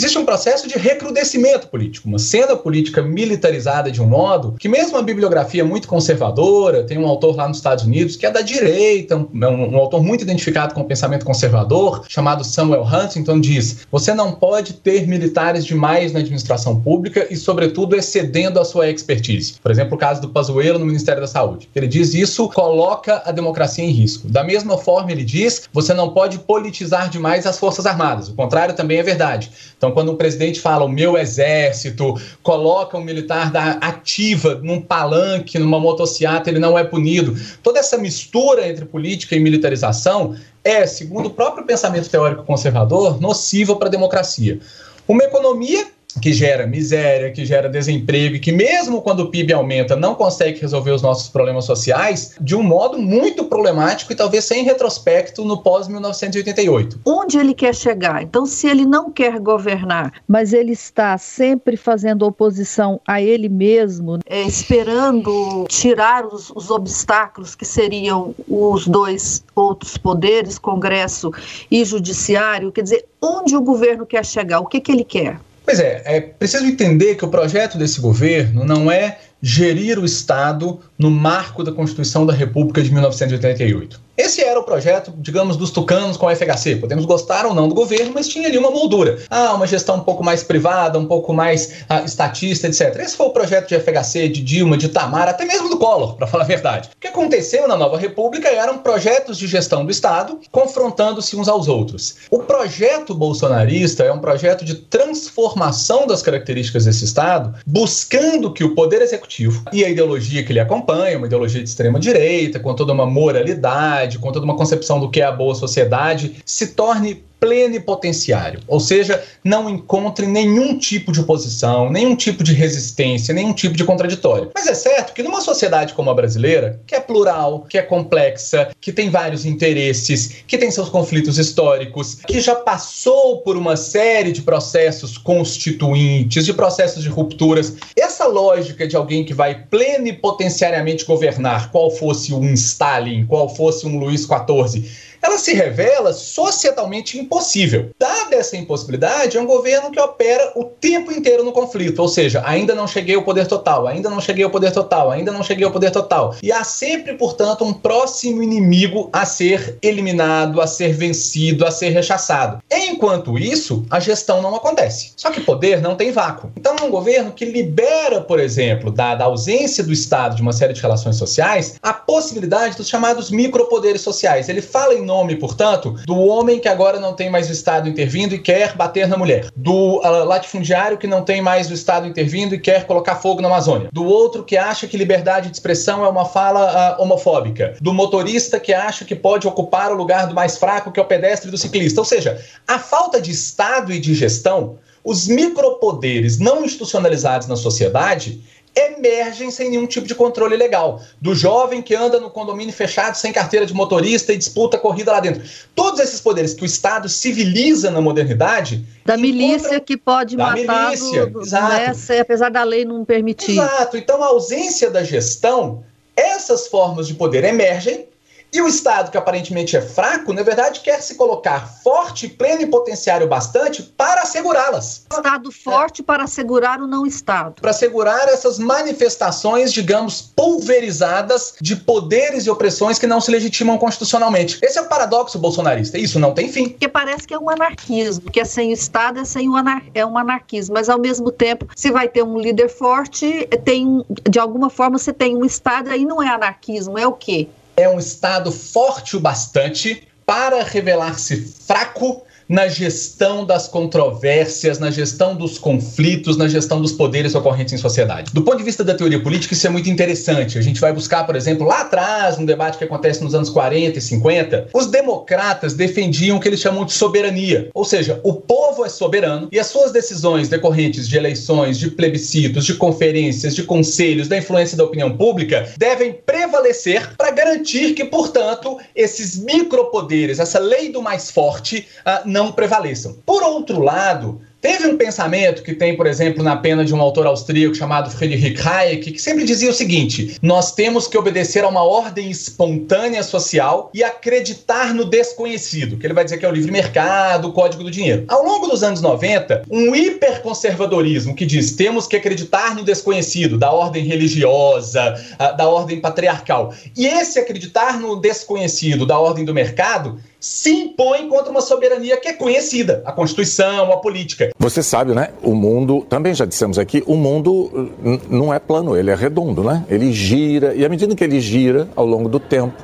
Existe 0.00 0.16
um 0.16 0.24
processo 0.24 0.66
de 0.66 0.78
recrudescimento 0.78 1.68
político, 1.68 2.08
uma 2.08 2.18
cena 2.18 2.56
política 2.56 3.02
militarizada 3.02 3.90
de 3.90 4.00
um 4.00 4.06
modo 4.06 4.54
que, 4.58 4.66
mesmo 4.66 4.96
a 4.96 5.02
bibliografia 5.02 5.62
muito 5.62 5.86
conservadora, 5.86 6.84
tem 6.84 6.96
um 6.96 7.06
autor 7.06 7.36
lá 7.36 7.46
nos 7.46 7.58
Estados 7.58 7.84
Unidos 7.84 8.16
que 8.16 8.24
é 8.24 8.30
da 8.30 8.40
direita, 8.40 9.14
um, 9.14 9.28
um, 9.30 9.74
um 9.74 9.76
autor 9.76 10.02
muito 10.02 10.22
identificado 10.22 10.72
com 10.72 10.80
o 10.80 10.86
pensamento 10.86 11.26
conservador, 11.26 12.06
chamado 12.08 12.42
Samuel 12.44 12.82
Huntington, 12.82 13.38
diz: 13.38 13.86
você 13.92 14.14
não 14.14 14.32
pode 14.32 14.72
ter 14.72 15.06
militares 15.06 15.66
demais 15.66 16.14
na 16.14 16.20
administração 16.20 16.80
pública 16.80 17.26
e, 17.28 17.36
sobretudo, 17.36 17.94
excedendo 17.94 18.58
a 18.58 18.64
sua 18.64 18.88
expertise. 18.88 19.56
Por 19.62 19.70
exemplo, 19.70 19.96
o 19.96 19.98
caso 19.98 20.22
do 20.22 20.30
Pazuello 20.30 20.78
no 20.78 20.86
Ministério 20.86 21.20
da 21.20 21.28
Saúde. 21.28 21.68
Ele 21.74 21.86
diz 21.86 22.14
isso 22.14 22.48
coloca 22.48 23.20
a 23.26 23.32
democracia 23.32 23.84
em 23.84 23.90
risco. 23.90 24.30
Da 24.30 24.42
mesma 24.42 24.78
forma, 24.78 25.12
ele 25.12 25.24
diz: 25.24 25.68
você 25.70 25.92
não 25.92 26.08
pode 26.14 26.38
politizar 26.38 27.10
demais 27.10 27.46
as 27.46 27.58
Forças 27.58 27.84
Armadas. 27.84 28.30
O 28.30 28.34
contrário 28.34 28.74
também 28.74 28.96
é 28.96 29.02
verdade. 29.02 29.52
Então, 29.76 29.89
quando 29.92 30.10
o 30.10 30.16
presidente 30.16 30.60
fala 30.60 30.84
o 30.84 30.88
meu 30.88 31.16
exército, 31.16 32.14
coloca 32.42 32.96
um 32.96 33.04
militar 33.04 33.50
da 33.50 33.72
ativa 33.72 34.60
num 34.62 34.80
palanque, 34.80 35.58
numa 35.58 35.80
motocicleta, 35.80 36.50
ele 36.50 36.58
não 36.58 36.78
é 36.78 36.84
punido. 36.84 37.36
Toda 37.62 37.78
essa 37.78 37.98
mistura 37.98 38.68
entre 38.68 38.84
política 38.84 39.36
e 39.36 39.40
militarização 39.40 40.36
é, 40.62 40.86
segundo 40.86 41.26
o 41.26 41.30
próprio 41.30 41.64
pensamento 41.64 42.08
teórico 42.08 42.44
conservador, 42.44 43.20
nociva 43.20 43.76
para 43.76 43.88
a 43.88 43.90
democracia. 43.90 44.60
Uma 45.08 45.24
economia 45.24 45.86
que 46.20 46.32
gera 46.32 46.66
miséria, 46.66 47.30
que 47.30 47.44
gera 47.44 47.68
desemprego 47.68 48.36
e 48.36 48.40
que 48.40 48.52
mesmo 48.52 49.02
quando 49.02 49.20
o 49.20 49.30
PIB 49.30 49.52
aumenta 49.52 49.96
não 49.96 50.14
consegue 50.14 50.60
resolver 50.60 50.90
os 50.90 51.02
nossos 51.02 51.28
problemas 51.28 51.64
sociais 51.64 52.34
de 52.40 52.54
um 52.54 52.62
modo 52.62 52.98
muito 52.98 53.44
problemático 53.44 54.12
e 54.12 54.16
talvez 54.16 54.44
sem 54.44 54.64
retrospecto 54.64 55.44
no 55.44 55.62
pós 55.62 55.88
1988. 55.88 57.00
Onde 57.04 57.38
ele 57.38 57.54
quer 57.54 57.74
chegar? 57.74 58.22
Então, 58.22 58.46
se 58.46 58.66
ele 58.66 58.84
não 58.84 59.10
quer 59.10 59.38
governar, 59.38 60.12
mas 60.26 60.52
ele 60.52 60.72
está 60.72 61.16
sempre 61.18 61.76
fazendo 61.76 62.26
oposição 62.26 63.00
a 63.06 63.20
ele 63.20 63.48
mesmo, 63.48 64.18
é, 64.26 64.42
esperando 64.42 65.66
tirar 65.68 66.26
os, 66.26 66.50
os 66.50 66.70
obstáculos 66.70 67.54
que 67.54 67.64
seriam 67.64 68.34
os 68.48 68.86
dois 68.86 69.44
outros 69.54 69.96
poderes, 69.96 70.58
Congresso 70.58 71.30
e 71.70 71.84
Judiciário, 71.84 72.72
quer 72.72 72.82
dizer, 72.82 73.04
onde 73.20 73.56
o 73.56 73.60
governo 73.60 74.06
quer 74.06 74.24
chegar? 74.24 74.60
O 74.60 74.66
que, 74.66 74.80
que 74.80 74.92
ele 74.92 75.04
quer? 75.04 75.38
Pois 75.70 75.78
é, 75.78 76.02
é 76.04 76.20
preciso 76.20 76.66
entender 76.66 77.14
que 77.14 77.24
o 77.24 77.28
projeto 77.28 77.78
desse 77.78 78.00
governo 78.00 78.64
não 78.64 78.90
é 78.90 79.18
gerir 79.40 80.00
o 80.00 80.04
Estado 80.04 80.80
no 80.98 81.12
marco 81.12 81.62
da 81.62 81.70
Constituição 81.70 82.26
da 82.26 82.32
República 82.32 82.82
de 82.82 82.90
1988. 82.90 84.00
Esse 84.20 84.42
era 84.42 84.60
o 84.60 84.62
projeto, 84.62 85.14
digamos, 85.16 85.56
dos 85.56 85.70
tucanos 85.70 86.18
com 86.18 86.28
a 86.28 86.36
FHC. 86.36 86.76
Podemos 86.76 87.06
gostar 87.06 87.46
ou 87.46 87.54
não 87.54 87.66
do 87.66 87.74
governo, 87.74 88.12
mas 88.14 88.28
tinha 88.28 88.48
ali 88.48 88.58
uma 88.58 88.70
moldura. 88.70 89.18
Ah, 89.30 89.54
uma 89.54 89.66
gestão 89.66 89.96
um 89.96 90.00
pouco 90.00 90.22
mais 90.22 90.42
privada, 90.42 90.98
um 90.98 91.06
pouco 91.06 91.32
mais 91.32 91.84
ah, 91.88 92.02
estatista, 92.02 92.66
etc. 92.66 92.96
Esse 93.00 93.16
foi 93.16 93.28
o 93.28 93.30
projeto 93.30 93.68
de 93.68 93.80
FHC, 93.80 94.28
de 94.28 94.42
Dilma, 94.42 94.76
de 94.76 94.90
Tamar, 94.90 95.26
até 95.26 95.46
mesmo 95.46 95.70
do 95.70 95.78
Collor, 95.78 96.16
para 96.16 96.26
falar 96.26 96.44
a 96.44 96.46
verdade. 96.46 96.90
O 96.94 97.00
que 97.00 97.08
aconteceu 97.08 97.66
na 97.66 97.78
nova 97.78 97.96
república 97.96 98.48
eram 98.50 98.76
projetos 98.78 99.38
de 99.38 99.46
gestão 99.46 99.86
do 99.86 99.90
Estado 99.90 100.38
confrontando-se 100.50 101.34
uns 101.34 101.48
aos 101.48 101.66
outros. 101.66 102.16
O 102.30 102.40
projeto 102.40 103.14
bolsonarista 103.14 104.04
é 104.04 104.12
um 104.12 104.18
projeto 104.18 104.66
de 104.66 104.74
transformação 104.74 106.06
das 106.06 106.20
características 106.20 106.84
desse 106.84 107.06
Estado, 107.06 107.54
buscando 107.66 108.52
que 108.52 108.64
o 108.64 108.74
poder 108.74 109.00
executivo 109.00 109.64
e 109.72 109.82
a 109.82 109.88
ideologia 109.88 110.44
que 110.44 110.52
ele 110.52 110.60
acompanha, 110.60 111.16
uma 111.16 111.26
ideologia 111.26 111.62
de 111.62 111.70
extrema 111.70 111.98
direita, 111.98 112.60
com 112.60 112.74
toda 112.74 112.92
uma 112.92 113.06
moralidade, 113.06 114.09
com 114.18 114.32
toda 114.32 114.44
uma 114.44 114.56
concepção 114.56 115.00
do 115.00 115.10
que 115.10 115.20
é 115.20 115.24
a 115.24 115.32
boa 115.32 115.54
sociedade, 115.54 116.42
se 116.44 116.68
torne 116.68 117.24
plenipotenciário, 117.40 118.60
ou 118.68 118.78
seja, 118.78 119.24
não 119.42 119.68
encontre 119.68 120.26
nenhum 120.26 120.78
tipo 120.78 121.10
de 121.10 121.20
oposição, 121.20 121.90
nenhum 121.90 122.14
tipo 122.14 122.44
de 122.44 122.52
resistência, 122.52 123.32
nenhum 123.32 123.54
tipo 123.54 123.76
de 123.76 123.84
contraditório. 123.84 124.50
Mas 124.54 124.66
é 124.66 124.74
certo 124.74 125.14
que 125.14 125.22
numa 125.22 125.40
sociedade 125.40 125.94
como 125.94 126.10
a 126.10 126.14
brasileira, 126.14 126.78
que 126.86 126.94
é 126.94 127.00
plural, 127.00 127.66
que 127.68 127.78
é 127.78 127.82
complexa, 127.82 128.70
que 128.80 128.92
tem 128.92 129.08
vários 129.08 129.46
interesses, 129.46 130.42
que 130.46 130.58
tem 130.58 130.70
seus 130.70 130.90
conflitos 130.90 131.38
históricos, 131.38 132.16
que 132.26 132.40
já 132.40 132.54
passou 132.54 133.38
por 133.38 133.56
uma 133.56 133.76
série 133.76 134.32
de 134.32 134.42
processos 134.42 135.16
constituintes, 135.16 136.44
de 136.44 136.52
processos 136.52 137.02
de 137.02 137.08
rupturas, 137.08 137.74
essa 137.96 138.26
lógica 138.26 138.86
de 138.86 138.96
alguém 138.96 139.24
que 139.24 139.32
vai 139.32 139.64
plenipotenciariamente 139.70 141.06
governar, 141.06 141.70
qual 141.70 141.90
fosse 141.90 142.34
um 142.34 142.52
Stalin, 142.52 143.24
qual 143.26 143.48
fosse 143.48 143.86
um 143.86 143.98
Luís 143.98 144.22
XIV, 144.26 144.84
ela 145.22 145.38
se 145.38 145.52
revela 145.52 146.12
societalmente 146.12 147.18
impossível. 147.30 147.90
Dada 147.96 148.34
essa 148.34 148.56
impossibilidade, 148.56 149.36
é 149.36 149.40
um 149.40 149.46
governo 149.46 149.92
que 149.92 150.00
opera 150.00 150.52
o 150.56 150.64
tempo 150.64 151.12
inteiro 151.12 151.44
no 151.44 151.52
conflito, 151.52 152.00
ou 152.00 152.08
seja, 152.08 152.42
ainda 152.44 152.74
não 152.74 152.88
cheguei 152.88 153.14
ao 153.14 153.22
poder 153.22 153.46
total, 153.46 153.86
ainda 153.86 154.10
não 154.10 154.20
cheguei 154.20 154.42
ao 154.42 154.50
poder 154.50 154.72
total, 154.72 155.10
ainda 155.10 155.30
não 155.30 155.42
cheguei 155.42 155.64
ao 155.64 155.70
poder 155.70 155.92
total. 155.92 156.34
E 156.42 156.50
há 156.50 156.64
sempre, 156.64 157.14
portanto, 157.14 157.64
um 157.64 157.72
próximo 157.72 158.42
inimigo 158.42 159.08
a 159.12 159.24
ser 159.24 159.78
eliminado, 159.80 160.60
a 160.60 160.66
ser 160.66 160.92
vencido, 160.92 161.64
a 161.64 161.70
ser 161.70 161.90
rechaçado. 161.90 162.60
Enquanto 162.70 163.38
isso, 163.38 163.84
a 163.88 164.00
gestão 164.00 164.42
não 164.42 164.54
acontece. 164.56 165.12
Só 165.16 165.30
que 165.30 165.40
poder 165.40 165.80
não 165.80 165.94
tem 165.94 166.10
vácuo. 166.10 166.50
Então, 166.56 166.74
é 166.80 166.82
um 166.82 166.90
governo 166.90 167.30
que 167.30 167.44
libera, 167.44 168.20
por 168.20 168.40
exemplo, 168.40 168.90
da 168.90 169.22
ausência 169.22 169.84
do 169.84 169.92
Estado 169.92 170.34
de 170.34 170.42
uma 170.42 170.52
série 170.52 170.72
de 170.72 170.80
relações 170.80 171.16
sociais, 171.16 171.76
a 171.80 171.92
possibilidade 171.92 172.76
dos 172.76 172.88
chamados 172.88 173.30
micropoderes 173.30 174.00
sociais. 174.00 174.48
Ele 174.48 174.62
fala 174.62 174.94
em 174.94 175.04
nome, 175.04 175.36
portanto, 175.36 175.94
do 176.06 176.18
homem 176.18 176.58
que 176.58 176.68
agora 176.68 176.98
não 176.98 177.14
tem 177.20 177.28
mais 177.28 177.50
o 177.50 177.52
Estado 177.52 177.86
intervindo 177.86 178.34
e 178.34 178.38
quer 178.38 178.74
bater 178.74 179.06
na 179.06 179.14
mulher, 179.14 179.48
do 179.54 179.98
uh, 179.98 180.24
latifundiário 180.24 180.96
que 180.96 181.06
não 181.06 181.22
tem 181.22 181.42
mais 181.42 181.70
o 181.70 181.74
Estado 181.74 182.06
intervindo 182.06 182.54
e 182.54 182.58
quer 182.58 182.86
colocar 182.86 183.16
fogo 183.16 183.42
na 183.42 183.48
Amazônia, 183.48 183.90
do 183.92 184.06
outro 184.06 184.42
que 184.42 184.56
acha 184.56 184.86
que 184.86 184.96
liberdade 184.96 185.50
de 185.50 185.56
expressão 185.56 186.02
é 186.02 186.08
uma 186.08 186.24
fala 186.24 186.96
uh, 186.96 187.02
homofóbica, 187.02 187.76
do 187.78 187.92
motorista 187.92 188.58
que 188.58 188.72
acha 188.72 189.04
que 189.04 189.14
pode 189.14 189.46
ocupar 189.46 189.92
o 189.92 189.96
lugar 189.96 190.28
do 190.28 190.34
mais 190.34 190.56
fraco, 190.56 190.90
que 190.90 190.98
é 190.98 191.02
o 191.02 191.06
pedestre 191.06 191.48
e 191.48 191.50
do 191.50 191.58
ciclista. 191.58 192.00
Ou 192.00 192.06
seja, 192.06 192.42
a 192.66 192.78
falta 192.78 193.20
de 193.20 193.30
Estado 193.30 193.92
e 193.92 194.00
de 194.00 194.14
gestão, 194.14 194.78
os 195.04 195.28
micropoderes 195.28 196.38
não 196.38 196.64
institucionalizados 196.64 197.48
na 197.48 197.56
sociedade, 197.56 198.42
emergem 198.74 199.50
sem 199.50 199.70
nenhum 199.70 199.86
tipo 199.86 200.06
de 200.06 200.14
controle 200.14 200.56
legal. 200.56 201.02
Do 201.20 201.34
jovem 201.34 201.82
que 201.82 201.94
anda 201.94 202.20
no 202.20 202.30
condomínio 202.30 202.72
fechado 202.72 203.14
sem 203.14 203.32
carteira 203.32 203.66
de 203.66 203.74
motorista 203.74 204.32
e 204.32 204.38
disputa 204.38 204.78
corrida 204.78 205.12
lá 205.12 205.20
dentro. 205.20 205.42
Todos 205.74 206.00
esses 206.00 206.20
poderes 206.20 206.54
que 206.54 206.62
o 206.62 206.66
Estado 206.66 207.08
civiliza 207.08 207.90
na 207.90 208.00
modernidade. 208.00 208.84
Da 209.04 209.16
milícia 209.16 209.80
que 209.80 209.96
pode 209.96 210.36
da 210.36 210.46
matar. 210.50 210.90
Milícia, 210.90 211.26
do, 211.26 211.42
exato. 211.42 212.12
Né, 212.12 212.20
apesar 212.20 212.50
da 212.50 212.62
lei 212.62 212.84
não 212.84 213.04
permitir. 213.04 213.52
Exato. 213.52 213.96
Então 213.96 214.22
a 214.22 214.26
ausência 214.26 214.90
da 214.90 215.02
gestão, 215.02 215.84
essas 216.16 216.66
formas 216.66 217.06
de 217.06 217.14
poder 217.14 217.44
emergem 217.44 218.06
e 218.52 218.60
o 218.60 218.68
Estado, 218.68 219.10
que 219.10 219.18
aparentemente 219.18 219.76
é 219.76 219.80
fraco, 219.80 220.32
na 220.32 220.42
verdade 220.42 220.80
quer 220.80 221.00
se 221.00 221.14
colocar 221.14 221.68
forte, 221.82 222.28
pleno 222.28 222.62
e 222.62 222.66
potenciário 222.66 223.26
bastante 223.26 223.82
para 223.82 224.22
assegurá-las. 224.22 225.06
Estado 225.10 225.52
forte 225.52 226.00
é. 226.02 226.04
para 226.04 226.24
assegurar 226.24 226.80
o 226.80 226.86
não 226.86 227.06
Estado. 227.06 227.60
Para 227.60 227.70
assegurar 227.70 228.28
essas 228.28 228.58
manifestações, 228.58 229.72
digamos, 229.72 230.32
pulverizadas 230.34 231.54
de 231.60 231.76
poderes 231.76 232.46
e 232.46 232.50
opressões 232.50 232.98
que 232.98 233.06
não 233.06 233.20
se 233.20 233.30
legitimam 233.30 233.78
constitucionalmente. 233.78 234.58
Esse 234.62 234.78
é 234.78 234.82
o 234.82 234.88
paradoxo 234.88 235.38
bolsonarista. 235.38 235.98
Isso 235.98 236.18
não 236.18 236.34
tem 236.34 236.50
fim. 236.50 236.70
Porque 236.70 236.88
parece 236.88 237.26
que 237.26 237.34
é 237.34 237.38
um 237.38 237.50
anarquismo, 237.50 238.30
que 238.30 238.40
é 238.40 238.44
sem 238.44 238.70
o 238.70 238.72
Estado, 238.72 239.20
é, 239.20 239.24
sem 239.24 239.48
o 239.48 239.56
anar 239.56 239.82
é 239.94 240.04
um 240.04 240.16
anarquismo. 240.16 240.74
Mas, 240.74 240.88
ao 240.88 240.98
mesmo 240.98 241.30
tempo, 241.30 241.66
se 241.74 241.90
vai 241.90 242.08
ter 242.08 242.22
um 242.22 242.38
líder 242.38 242.68
forte, 242.68 243.46
tem, 243.64 244.04
de 244.28 244.38
alguma 244.38 244.70
forma 244.70 244.98
você 244.98 245.12
tem 245.12 245.36
um 245.36 245.44
Estado, 245.44 245.90
aí 245.90 246.04
não 246.04 246.22
é 246.22 246.28
anarquismo, 246.28 246.98
é 246.98 247.06
o 247.06 247.12
quê? 247.12 247.48
É 247.80 247.88
um 247.88 247.98
Estado 247.98 248.52
forte 248.52 249.16
o 249.16 249.20
bastante 249.20 250.06
para 250.26 250.62
revelar-se 250.62 251.36
fraco 251.66 252.22
na 252.50 252.66
gestão 252.66 253.44
das 253.46 253.68
controvérsias, 253.68 254.80
na 254.80 254.90
gestão 254.90 255.36
dos 255.36 255.56
conflitos, 255.56 256.36
na 256.36 256.48
gestão 256.48 256.82
dos 256.82 256.90
poderes 256.90 257.32
ocorrentes 257.36 257.72
em 257.72 257.78
sociedade. 257.78 258.32
Do 258.34 258.42
ponto 258.42 258.58
de 258.58 258.64
vista 258.64 258.82
da 258.82 258.92
teoria 258.92 259.22
política, 259.22 259.54
isso 259.54 259.68
é 259.68 259.70
muito 259.70 259.88
interessante. 259.88 260.58
A 260.58 260.60
gente 260.60 260.80
vai 260.80 260.92
buscar, 260.92 261.24
por 261.24 261.36
exemplo, 261.36 261.64
lá 261.64 261.82
atrás, 261.82 262.38
um 262.38 262.44
debate 262.44 262.76
que 262.76 262.82
acontece 262.82 263.22
nos 263.22 263.36
anos 263.36 263.48
40 263.50 263.96
e 263.96 264.02
50, 264.02 264.68
os 264.74 264.86
democratas 264.88 265.74
defendiam 265.74 266.38
o 266.38 266.40
que 266.40 266.48
eles 266.48 266.58
chamam 266.58 266.84
de 266.84 266.92
soberania, 266.92 267.70
ou 267.72 267.84
seja, 267.84 268.20
o 268.24 268.34
povo 268.34 268.84
é 268.84 268.88
soberano 268.88 269.48
e 269.52 269.58
as 269.60 269.68
suas 269.68 269.92
decisões 269.92 270.48
decorrentes 270.48 271.08
de 271.08 271.16
eleições, 271.16 271.78
de 271.78 271.88
plebiscitos, 271.88 272.66
de 272.66 272.74
conferências, 272.74 273.54
de 273.54 273.62
conselhos, 273.62 274.26
da 274.26 274.36
influência 274.36 274.76
da 274.76 274.82
opinião 274.82 275.16
pública 275.16 275.72
devem 275.78 276.12
prevalecer 276.12 277.14
para 277.16 277.30
garantir 277.30 277.94
que, 277.94 278.04
portanto, 278.04 278.76
esses 278.96 279.38
micropoderes, 279.38 280.40
essa 280.40 280.58
lei 280.58 280.90
do 280.90 281.00
mais 281.00 281.30
forte, 281.30 281.86
uh, 282.00 282.28
não 282.28 282.39
não 282.40 282.52
prevaleçam. 282.52 283.18
Por 283.26 283.42
outro 283.42 283.80
lado, 283.80 284.40
Teve 284.60 284.86
um 284.88 284.98
pensamento 284.98 285.62
que 285.62 285.72
tem, 285.72 285.96
por 285.96 286.06
exemplo, 286.06 286.44
na 286.44 286.54
pena 286.54 286.84
de 286.84 286.94
um 286.94 287.00
autor 287.00 287.26
austríaco 287.26 287.74
chamado 287.74 288.10
Friedrich 288.10 288.60
Hayek, 288.60 289.12
que 289.12 289.18
sempre 289.18 289.44
dizia 289.44 289.70
o 289.70 289.72
seguinte: 289.72 290.36
nós 290.42 290.72
temos 290.72 291.06
que 291.06 291.16
obedecer 291.16 291.64
a 291.64 291.68
uma 291.68 291.82
ordem 291.82 292.30
espontânea 292.30 293.22
social 293.22 293.90
e 293.94 294.04
acreditar 294.04 294.92
no 294.92 295.06
desconhecido, 295.06 295.96
que 295.96 296.06
ele 296.06 296.12
vai 296.12 296.24
dizer 296.24 296.36
que 296.36 296.44
é 296.44 296.48
o 296.48 296.52
livre 296.52 296.70
mercado, 296.70 297.48
o 297.48 297.52
código 297.52 297.82
do 297.82 297.90
dinheiro. 297.90 298.26
Ao 298.28 298.44
longo 298.44 298.66
dos 298.66 298.82
anos 298.82 299.00
90, 299.00 299.62
um 299.70 299.94
hiperconservadorismo 299.94 301.34
que 301.34 301.46
diz 301.46 301.72
temos 301.72 302.06
que 302.06 302.16
acreditar 302.16 302.74
no 302.74 302.84
desconhecido, 302.84 303.56
da 303.56 303.72
ordem 303.72 304.04
religiosa, 304.04 305.14
da 305.56 305.70
ordem 305.70 306.00
patriarcal, 306.00 306.74
e 306.94 307.06
esse 307.06 307.38
acreditar 307.38 307.98
no 307.98 308.20
desconhecido, 308.20 309.06
da 309.06 309.18
ordem 309.18 309.42
do 309.42 309.54
mercado, 309.54 310.20
se 310.40 310.70
impõe 310.70 311.28
contra 311.28 311.50
uma 311.50 311.60
soberania 311.60 312.16
que 312.16 312.26
é 312.26 312.32
conhecida, 312.32 313.02
a 313.04 313.12
Constituição, 313.12 313.92
a 313.92 313.98
política. 313.98 314.50
Você 314.58 314.82
sabe, 314.82 315.14
né? 315.14 315.28
O 315.42 315.54
mundo, 315.54 316.06
também 316.08 316.34
já 316.34 316.46
dissemos 316.46 316.78
aqui, 316.78 317.04
o 317.06 317.14
mundo 317.14 317.90
não 318.28 318.52
é 318.52 318.58
plano, 318.58 318.96
ele 318.96 319.10
é 319.10 319.14
redondo, 319.14 319.62
né? 319.62 319.84
Ele 319.90 320.10
gira, 320.12 320.74
e 320.74 320.84
à 320.84 320.88
medida 320.88 321.14
que 321.14 321.22
ele 321.22 321.38
gira 321.40 321.86
ao 321.94 322.06
longo 322.06 322.28
do 322.28 322.40
tempo, 322.40 322.82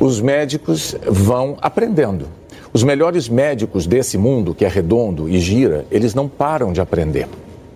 os 0.00 0.22
médicos 0.22 0.96
vão 1.06 1.58
aprendendo. 1.60 2.26
Os 2.72 2.82
melhores 2.82 3.28
médicos 3.28 3.86
desse 3.86 4.16
mundo, 4.16 4.54
que 4.54 4.64
é 4.64 4.68
redondo 4.68 5.28
e 5.28 5.38
gira, 5.38 5.84
eles 5.90 6.14
não 6.14 6.28
param 6.28 6.72
de 6.72 6.80
aprender. 6.80 7.28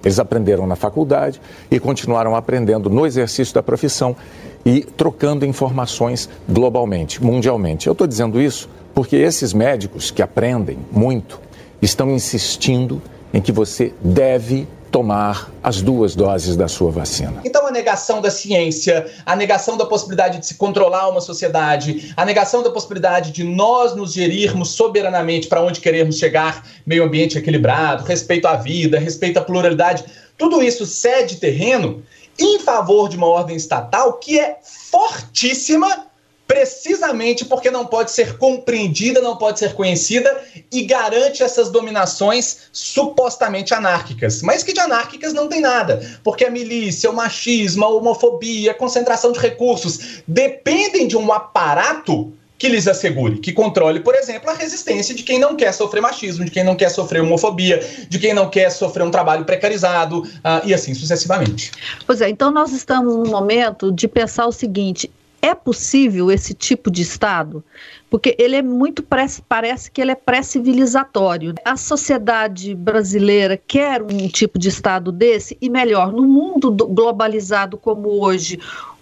Eles 0.02 0.18
aprenderam 0.18 0.66
na 0.66 0.76
faculdade 0.76 1.40
e 1.70 1.78
continuaram 1.78 2.34
aprendendo 2.34 2.88
no 2.88 3.06
exercício 3.06 3.54
da 3.54 3.62
profissão 3.62 4.16
e 4.64 4.80
trocando 4.80 5.44
informações 5.44 6.28
globalmente, 6.48 7.22
mundialmente. 7.22 7.86
Eu 7.86 7.92
estou 7.92 8.06
dizendo 8.06 8.40
isso 8.40 8.68
porque 8.94 9.16
esses 9.16 9.52
médicos 9.52 10.10
que 10.10 10.22
aprendem 10.22 10.78
muito 10.90 11.40
estão 11.80 12.10
insistindo 12.10 13.00
em 13.32 13.40
que 13.40 13.52
você 13.52 13.92
deve 14.02 14.66
tomar 14.90 15.50
as 15.62 15.80
duas 15.80 16.16
doses 16.16 16.56
da 16.56 16.66
sua 16.66 16.90
vacina. 16.90 17.40
Então, 17.44 17.66
a 17.66 17.70
negação 17.70 18.20
da 18.20 18.30
ciência, 18.30 19.08
a 19.24 19.36
negação 19.36 19.76
da 19.76 19.86
possibilidade 19.86 20.38
de 20.38 20.46
se 20.46 20.54
controlar 20.56 21.08
uma 21.08 21.20
sociedade, 21.20 22.12
a 22.16 22.24
negação 22.24 22.62
da 22.62 22.70
possibilidade 22.70 23.30
de 23.30 23.44
nós 23.44 23.94
nos 23.94 24.12
gerirmos 24.12 24.70
soberanamente 24.70 25.46
para 25.46 25.62
onde 25.62 25.80
queremos 25.80 26.18
chegar, 26.18 26.66
meio 26.84 27.04
ambiente 27.04 27.38
equilibrado, 27.38 28.04
respeito 28.04 28.46
à 28.46 28.56
vida, 28.56 28.98
respeito 28.98 29.38
à 29.38 29.42
pluralidade, 29.42 30.04
tudo 30.36 30.62
isso 30.62 30.84
cede 30.84 31.36
terreno 31.36 32.02
em 32.38 32.58
favor 32.58 33.08
de 33.08 33.16
uma 33.16 33.26
ordem 33.26 33.56
estatal 33.56 34.14
que 34.14 34.40
é 34.40 34.58
fortíssima 34.62 36.09
precisamente 36.50 37.44
porque 37.44 37.70
não 37.70 37.86
pode 37.86 38.10
ser 38.10 38.36
compreendida, 38.36 39.20
não 39.20 39.36
pode 39.36 39.60
ser 39.60 39.72
conhecida 39.72 40.42
e 40.72 40.82
garante 40.82 41.44
essas 41.44 41.70
dominações 41.70 42.62
supostamente 42.72 43.72
anárquicas. 43.72 44.42
Mas 44.42 44.64
que 44.64 44.72
de 44.72 44.80
anárquicas 44.80 45.32
não 45.32 45.48
tem 45.48 45.60
nada, 45.60 46.04
porque 46.24 46.44
a 46.44 46.50
milícia, 46.50 47.08
o 47.08 47.14
machismo, 47.14 47.84
a 47.84 47.88
homofobia, 47.88 48.72
a 48.72 48.74
concentração 48.74 49.30
de 49.30 49.38
recursos 49.38 50.22
dependem 50.26 51.06
de 51.06 51.16
um 51.16 51.32
aparato 51.32 52.32
que 52.58 52.68
lhes 52.68 52.88
assegure, 52.88 53.38
que 53.38 53.52
controle, 53.52 54.00
por 54.00 54.16
exemplo, 54.16 54.50
a 54.50 54.54
resistência 54.54 55.14
de 55.14 55.22
quem 55.22 55.38
não 55.38 55.54
quer 55.54 55.72
sofrer 55.72 56.00
machismo, 56.02 56.44
de 56.44 56.50
quem 56.50 56.64
não 56.64 56.74
quer 56.74 56.90
sofrer 56.90 57.22
homofobia, 57.22 57.78
de 58.08 58.18
quem 58.18 58.34
não 58.34 58.50
quer 58.50 58.70
sofrer 58.70 59.04
um 59.04 59.10
trabalho 59.10 59.44
precarizado 59.44 60.22
uh, 60.24 60.66
e 60.66 60.74
assim 60.74 60.94
sucessivamente. 60.94 61.70
Pois 62.04 62.20
é, 62.20 62.28
então 62.28 62.50
nós 62.50 62.72
estamos 62.72 63.16
no 63.16 63.26
momento 63.26 63.92
de 63.92 64.08
pensar 64.08 64.46
o 64.46 64.52
seguinte: 64.52 65.08
é 65.42 65.54
possível 65.54 66.30
esse 66.30 66.54
tipo 66.54 66.90
de 66.90 67.02
Estado? 67.02 67.64
Porque 68.08 68.34
ele 68.38 68.56
é 68.56 68.62
muito, 68.62 69.02
parece 69.02 69.90
que 69.90 70.00
ele 70.00 70.10
é 70.10 70.14
pré-civilizatório. 70.14 71.54
A 71.64 71.76
sociedade 71.76 72.74
brasileira 72.74 73.56
quer 73.56 74.02
um 74.02 74.28
tipo 74.28 74.58
de 74.58 74.68
Estado 74.68 75.12
desse, 75.12 75.56
e 75.60 75.70
melhor, 75.70 76.12
no 76.12 76.24
mundo 76.24 76.70
globalizado 76.70 77.76
como 77.76 78.22
hoje, 78.22 78.58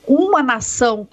uma 0.06 0.42
nação 0.42 1.06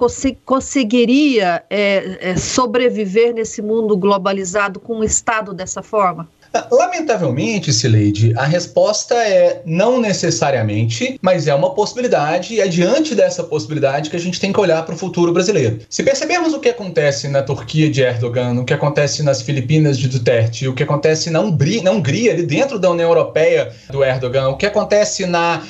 conseguiria 0.45 1.63
é, 1.69 2.31
é, 2.31 2.37
sobreviver 2.37 3.33
nesse 3.33 3.61
mundo 3.61 3.97
globalizado 3.97 4.79
com 4.79 4.99
um 4.99 5.03
Estado 5.03 5.53
dessa 5.53 5.83
forma? 5.83 6.29
Lamentavelmente, 6.71 7.73
Sileide, 7.73 8.33
a 8.37 8.45
resposta 8.45 9.15
é 9.15 9.61
não 9.65 9.99
necessariamente, 9.99 11.19
mas 11.21 11.47
é 11.47 11.55
uma 11.55 11.73
possibilidade, 11.73 12.53
e 12.53 12.61
é 12.61 12.67
diante 12.67 13.15
dessa 13.15 13.43
possibilidade 13.43 14.09
que 14.09 14.15
a 14.15 14.19
gente 14.19 14.39
tem 14.39 14.53
que 14.53 14.59
olhar 14.59 14.85
para 14.85 14.95
o 14.95 14.97
futuro 14.97 15.31
brasileiro. 15.31 15.79
Se 15.89 16.03
percebermos 16.03 16.53
o 16.53 16.59
que 16.59 16.69
acontece 16.69 17.27
na 17.27 17.41
Turquia 17.41 17.89
de 17.89 18.01
Erdogan, 18.01 18.59
o 18.59 18.65
que 18.65 18.73
acontece 18.73 19.23
nas 19.23 19.41
Filipinas 19.41 19.97
de 19.97 20.07
Duterte, 20.07 20.67
o 20.67 20.73
que 20.73 20.83
acontece 20.83 21.29
na 21.29 21.39
Hungria, 21.39 21.83
na 21.83 21.91
Hungria 21.91 22.33
ali 22.33 22.43
dentro 22.43 22.79
da 22.79 22.89
União 22.89 23.09
Europeia 23.09 23.71
do 23.89 24.03
Erdogan, 24.03 24.49
o 24.49 24.57
que 24.57 24.65
acontece 24.65 25.25
na 25.25 25.61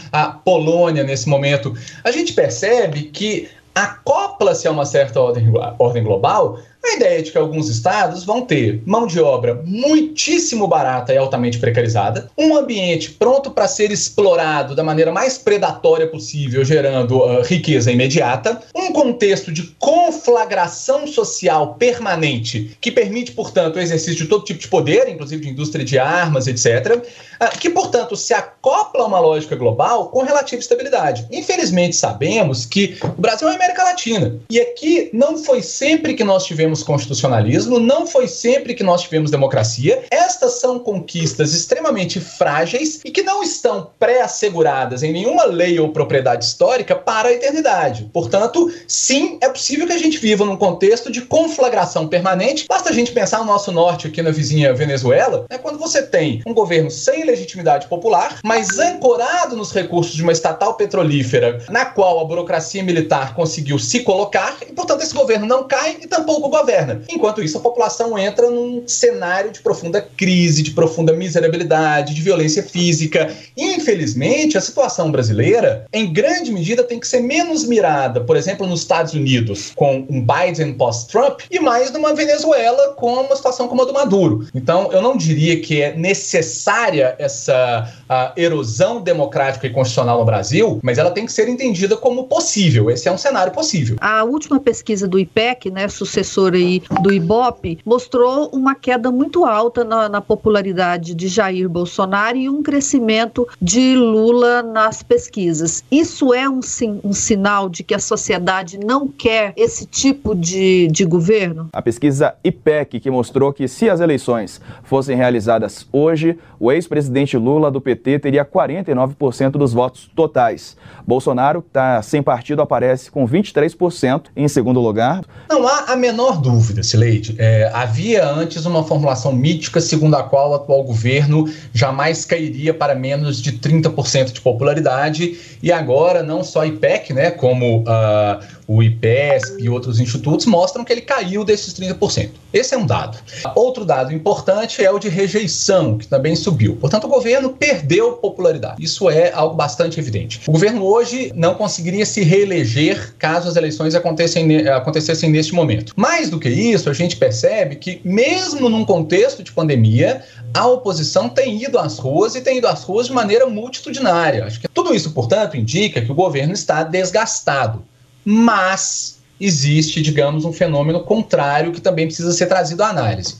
Polônia 0.43 1.03
nesse 1.03 1.27
momento, 1.27 1.73
a 2.03 2.11
gente 2.11 2.33
percebe 2.33 3.03
que 3.03 3.47
acopla-se 3.73 4.67
a 4.67 4.71
uma 4.71 4.85
certa 4.85 5.19
ordem, 5.19 5.51
ordem 5.77 6.01
global 6.01 6.59
a 6.85 6.95
ideia 6.95 7.21
de 7.21 7.31
que 7.31 7.37
alguns 7.37 7.69
estados 7.69 8.23
vão 8.23 8.41
ter 8.41 8.81
mão 8.85 9.07
de 9.07 9.19
obra 9.19 9.61
muitíssimo 9.65 10.67
barata 10.67 11.13
e 11.13 11.17
altamente 11.17 11.57
precarizada, 11.57 12.29
um 12.37 12.55
ambiente 12.55 13.11
pronto 13.11 13.51
para 13.51 13.67
ser 13.67 13.91
explorado 13.91 14.75
da 14.75 14.83
maneira 14.83 15.11
mais 15.11 15.37
predatória 15.37 16.07
possível, 16.07 16.63
gerando 16.63 17.17
uh, 17.17 17.41
riqueza 17.41 17.91
imediata, 17.91 18.61
um 18.75 18.91
contexto 18.91 19.51
de 19.51 19.63
conflagração 19.79 21.07
social 21.07 21.75
permanente 21.75 22.77
que 22.79 22.91
permite, 22.91 23.31
portanto, 23.31 23.77
o 23.77 23.79
exercício 23.79 24.23
de 24.23 24.27
todo 24.27 24.45
tipo 24.45 24.59
de 24.59 24.67
poder, 24.67 25.09
inclusive 25.09 25.43
de 25.43 25.49
indústria 25.49 25.83
de 25.83 25.97
armas, 25.97 26.47
etc., 26.47 27.03
uh, 27.41 27.59
que, 27.59 27.69
portanto, 27.69 28.15
se 28.15 28.33
acopla 28.33 29.03
a 29.03 29.07
uma 29.07 29.19
lógica 29.19 29.55
global 29.55 30.09
com 30.09 30.23
relativa 30.23 30.59
estabilidade. 30.59 31.27
Infelizmente, 31.31 31.95
sabemos 31.95 32.65
que 32.65 32.97
o 33.03 33.21
Brasil 33.21 33.47
é 33.47 33.51
a 33.51 33.55
América 33.55 33.83
Latina 33.83 34.39
e 34.49 34.59
aqui 34.59 35.09
não 35.13 35.37
foi 35.37 35.61
sempre 35.61 36.13
que 36.13 36.23
nós 36.23 36.45
tivemos 36.45 36.74
tivemos 36.75 36.83
constitucionalismo, 36.83 37.79
não 37.79 38.05
foi 38.05 38.27
sempre 38.27 38.73
que 38.73 38.83
nós 38.83 39.03
tivemos 39.03 39.31
democracia. 39.31 40.03
Estas 40.11 40.59
são 40.59 40.79
conquistas 40.79 41.53
extremamente 41.53 42.19
frágeis 42.19 42.99
e 43.05 43.11
que 43.11 43.23
não 43.23 43.41
estão 43.43 43.91
pré-asseguradas 43.97 45.03
em 45.03 45.13
nenhuma 45.13 45.45
lei 45.45 45.79
ou 45.79 45.89
propriedade 45.89 46.45
histórica 46.45 46.95
para 46.95 47.29
a 47.29 47.33
eternidade. 47.33 48.09
Portanto, 48.11 48.71
sim, 48.87 49.37
é 49.41 49.49
possível 49.49 49.87
que 49.87 49.93
a 49.93 49.97
gente 49.97 50.17
viva 50.17 50.45
num 50.45 50.57
contexto 50.57 51.11
de 51.11 51.21
conflagração 51.21 52.07
permanente. 52.07 52.65
Basta 52.67 52.89
a 52.89 52.93
gente 52.93 53.11
pensar 53.11 53.39
no 53.39 53.45
nosso 53.45 53.71
norte 53.71 54.07
aqui 54.07 54.21
na 54.21 54.31
vizinha 54.31 54.73
Venezuela, 54.73 55.45
né, 55.49 55.57
quando 55.57 55.79
você 55.79 56.01
tem 56.01 56.41
um 56.45 56.53
governo 56.53 56.89
sem 56.89 57.23
legitimidade 57.23 57.87
popular, 57.87 58.39
mas 58.43 58.79
ancorado 58.79 59.55
nos 59.55 59.71
recursos 59.71 60.15
de 60.15 60.23
uma 60.23 60.31
estatal 60.31 60.73
petrolífera, 60.73 61.63
na 61.69 61.85
qual 61.85 62.19
a 62.19 62.25
burocracia 62.25 62.83
militar 62.83 63.35
conseguiu 63.35 63.77
se 63.77 64.01
colocar, 64.01 64.57
e 64.67 64.73
portanto 64.73 65.01
esse 65.01 65.13
governo 65.13 65.45
não 65.45 65.67
cai 65.67 65.97
e 66.01 66.07
tampouco 66.07 66.47
o 66.47 66.49
governa. 66.65 67.03
Enquanto 67.09 67.43
isso, 67.43 67.57
a 67.59 67.61
população 67.61 68.17
entra 68.17 68.49
num 68.49 68.83
cenário 68.87 69.51
de 69.51 69.61
profunda 69.61 70.01
crise, 70.01 70.63
de 70.63 70.71
profunda 70.71 71.13
miserabilidade, 71.13 72.15
de 72.15 72.21
violência 72.21 72.63
física. 72.63 73.31
Infelizmente, 73.55 74.57
a 74.57 74.61
situação 74.61 75.11
brasileira, 75.11 75.85
em 75.93 76.11
grande 76.11 76.51
medida, 76.51 76.83
tem 76.83 76.99
que 76.99 77.07
ser 77.07 77.19
menos 77.19 77.63
mirada, 77.65 78.21
por 78.21 78.35
exemplo, 78.35 78.65
nos 78.65 78.81
Estados 78.81 79.13
Unidos, 79.13 79.71
com 79.75 80.05
um 80.09 80.25
Biden 80.25 80.73
pós-Trump, 80.73 81.41
e 81.51 81.59
mais 81.59 81.91
numa 81.91 82.13
Venezuela 82.15 82.93
com 82.95 83.13
uma 83.13 83.35
situação 83.35 83.67
como 83.67 83.83
a 83.83 83.85
do 83.85 83.93
Maduro. 83.93 84.47
Então, 84.55 84.91
eu 84.91 85.01
não 85.01 85.15
diria 85.15 85.61
que 85.61 85.81
é 85.81 85.95
necessária 85.95 87.15
essa 87.19 87.93
erosão 88.35 89.01
democrática 89.01 89.67
e 89.67 89.69
constitucional 89.69 90.19
no 90.19 90.25
Brasil, 90.25 90.79
mas 90.81 90.97
ela 90.97 91.11
tem 91.11 91.25
que 91.25 91.33
ser 91.33 91.47
entendida 91.47 91.95
como 91.95 92.23
possível. 92.23 92.89
Esse 92.89 93.07
é 93.07 93.11
um 93.11 93.17
cenário 93.17 93.53
possível. 93.53 93.97
A 93.99 94.23
última 94.23 94.59
pesquisa 94.59 95.07
do 95.07 95.19
IPEC, 95.19 95.69
né, 95.69 95.87
sucessor 95.87 96.54
aí 96.55 96.81
do 97.01 97.13
Ibope, 97.13 97.79
mostrou 97.85 98.49
uma 98.53 98.75
queda 98.75 99.11
muito 99.11 99.45
alta 99.45 99.83
na, 99.83 100.09
na 100.09 100.21
popularidade 100.21 101.13
de 101.13 101.27
Jair 101.27 101.69
Bolsonaro 101.69 102.37
e 102.37 102.49
um 102.49 102.63
crescimento 102.63 103.47
de 103.61 103.95
Lula 103.95 104.61
nas 104.61 105.03
pesquisas. 105.03 105.83
Isso 105.91 106.33
é 106.33 106.49
um, 106.49 106.59
um 107.03 107.13
sinal 107.13 107.69
de 107.69 107.83
que 107.83 107.93
a 107.93 107.99
sociedade 107.99 108.79
não 108.79 109.07
quer 109.07 109.53
esse 109.55 109.85
tipo 109.85 110.35
de, 110.35 110.87
de 110.87 111.05
governo? 111.05 111.69
A 111.73 111.81
pesquisa 111.81 112.35
IPEC, 112.43 112.99
que 112.99 113.11
mostrou 113.11 113.53
que 113.53 113.67
se 113.67 113.89
as 113.89 113.99
eleições 113.99 114.61
fossem 114.83 115.15
realizadas 115.15 115.87
hoje, 115.91 116.37
o 116.59 116.71
ex-presidente 116.71 117.37
Lula 117.37 117.69
do 117.69 117.81
PT 117.81 118.19
teria 118.19 118.45
49% 118.45 119.51
dos 119.51 119.73
votos 119.73 120.09
totais. 120.15 120.77
Bolsonaro, 121.05 121.61
que 121.61 121.69
está 121.69 122.01
sem 122.01 122.23
partido, 122.23 122.61
aparece 122.61 123.11
com 123.11 123.27
23% 123.27 124.25
em 124.35 124.47
segundo 124.47 124.79
lugar. 124.79 125.23
Não 125.49 125.67
há 125.67 125.93
a 125.93 125.95
menor 125.95 126.39
dúvida, 126.45 126.83
Sileide. 126.83 127.35
É, 127.39 127.71
havia 127.73 128.27
antes 128.27 128.65
uma 128.65 128.83
formulação 128.83 129.33
mítica 129.33 129.81
segundo 129.81 130.15
a 130.15 130.23
qual 130.23 130.51
o 130.51 130.53
atual 130.53 130.83
governo 130.83 131.51
jamais 131.73 132.23
cairia 132.23 132.73
para 132.73 132.93
menos 132.93 133.41
de 133.41 133.53
30% 133.53 134.31
de 134.31 134.41
popularidade 134.41 135.37
e 135.61 135.71
agora 135.71 136.21
não 136.21 136.43
só 136.43 136.61
a 136.61 136.67
IPEC, 136.67 137.13
né, 137.13 137.31
como 137.31 137.79
uh, 137.79 138.63
o 138.67 138.81
IPESP 138.81 139.63
e 139.63 139.69
outros 139.69 139.99
institutos 139.99 140.45
mostram 140.45 140.83
que 140.83 140.91
ele 140.91 141.01
caiu 141.01 141.43
desses 141.43 141.73
30%. 141.73 142.29
Esse 142.51 142.73
é 142.73 142.77
um 142.77 142.85
dado. 142.85 143.17
Outro 143.55 143.85
dado 143.85 144.13
importante 144.13 144.83
é 144.83 144.89
o 144.89 144.97
de 144.97 145.09
rejeição, 145.09 145.97
que 145.97 146.07
também 146.07 146.35
subiu. 146.35 146.75
Portanto, 146.77 147.05
o 147.05 147.07
governo 147.07 147.49
perdeu 147.49 148.13
popularidade. 148.13 148.83
Isso 148.83 149.09
é 149.09 149.31
algo 149.31 149.55
bastante 149.55 149.99
evidente. 149.99 150.41
O 150.47 150.51
governo 150.51 150.83
hoje 150.83 151.31
não 151.35 151.55
conseguiria 151.55 152.05
se 152.05 152.23
reeleger 152.23 153.15
caso 153.17 153.47
as 153.47 153.55
eleições 153.55 153.93
acontecessem, 153.93 155.29
neste 155.29 155.53
momento. 155.53 155.93
Mais 155.95 156.29
do 156.29 156.39
que 156.39 156.49
isso, 156.49 156.89
a 156.89 156.93
gente 156.93 157.17
percebe 157.17 157.75
que, 157.75 158.01
mesmo 158.03 158.69
num 158.69 158.85
contexto 158.85 159.43
de 159.43 159.51
pandemia, 159.51 160.23
a 160.53 160.65
oposição 160.67 161.29
tem 161.29 161.61
ido 161.63 161.77
às 161.77 161.97
ruas 161.97 162.35
e 162.35 162.41
tem 162.41 162.57
ido 162.57 162.67
às 162.67 162.83
ruas 162.83 163.07
de 163.07 163.13
maneira 163.13 163.45
multitudinária. 163.45 164.45
Acho 164.45 164.59
que 164.59 164.67
tudo 164.67 164.93
isso, 164.93 165.11
portanto, 165.11 165.57
indica 165.57 166.01
que 166.01 166.11
o 166.11 166.15
governo 166.15 166.53
está 166.53 166.83
desgastado 166.83 167.83
mas 168.25 169.19
existe, 169.39 170.01
digamos, 170.01 170.43
um 170.43 170.51
fenômeno 170.51 171.03
contrário 171.03 171.71
que 171.71 171.79
também 171.79 172.07
precisa 172.07 172.33
ser 172.33 172.47
trazido 172.47 172.81
à 172.81 172.89
análise. 172.89 173.35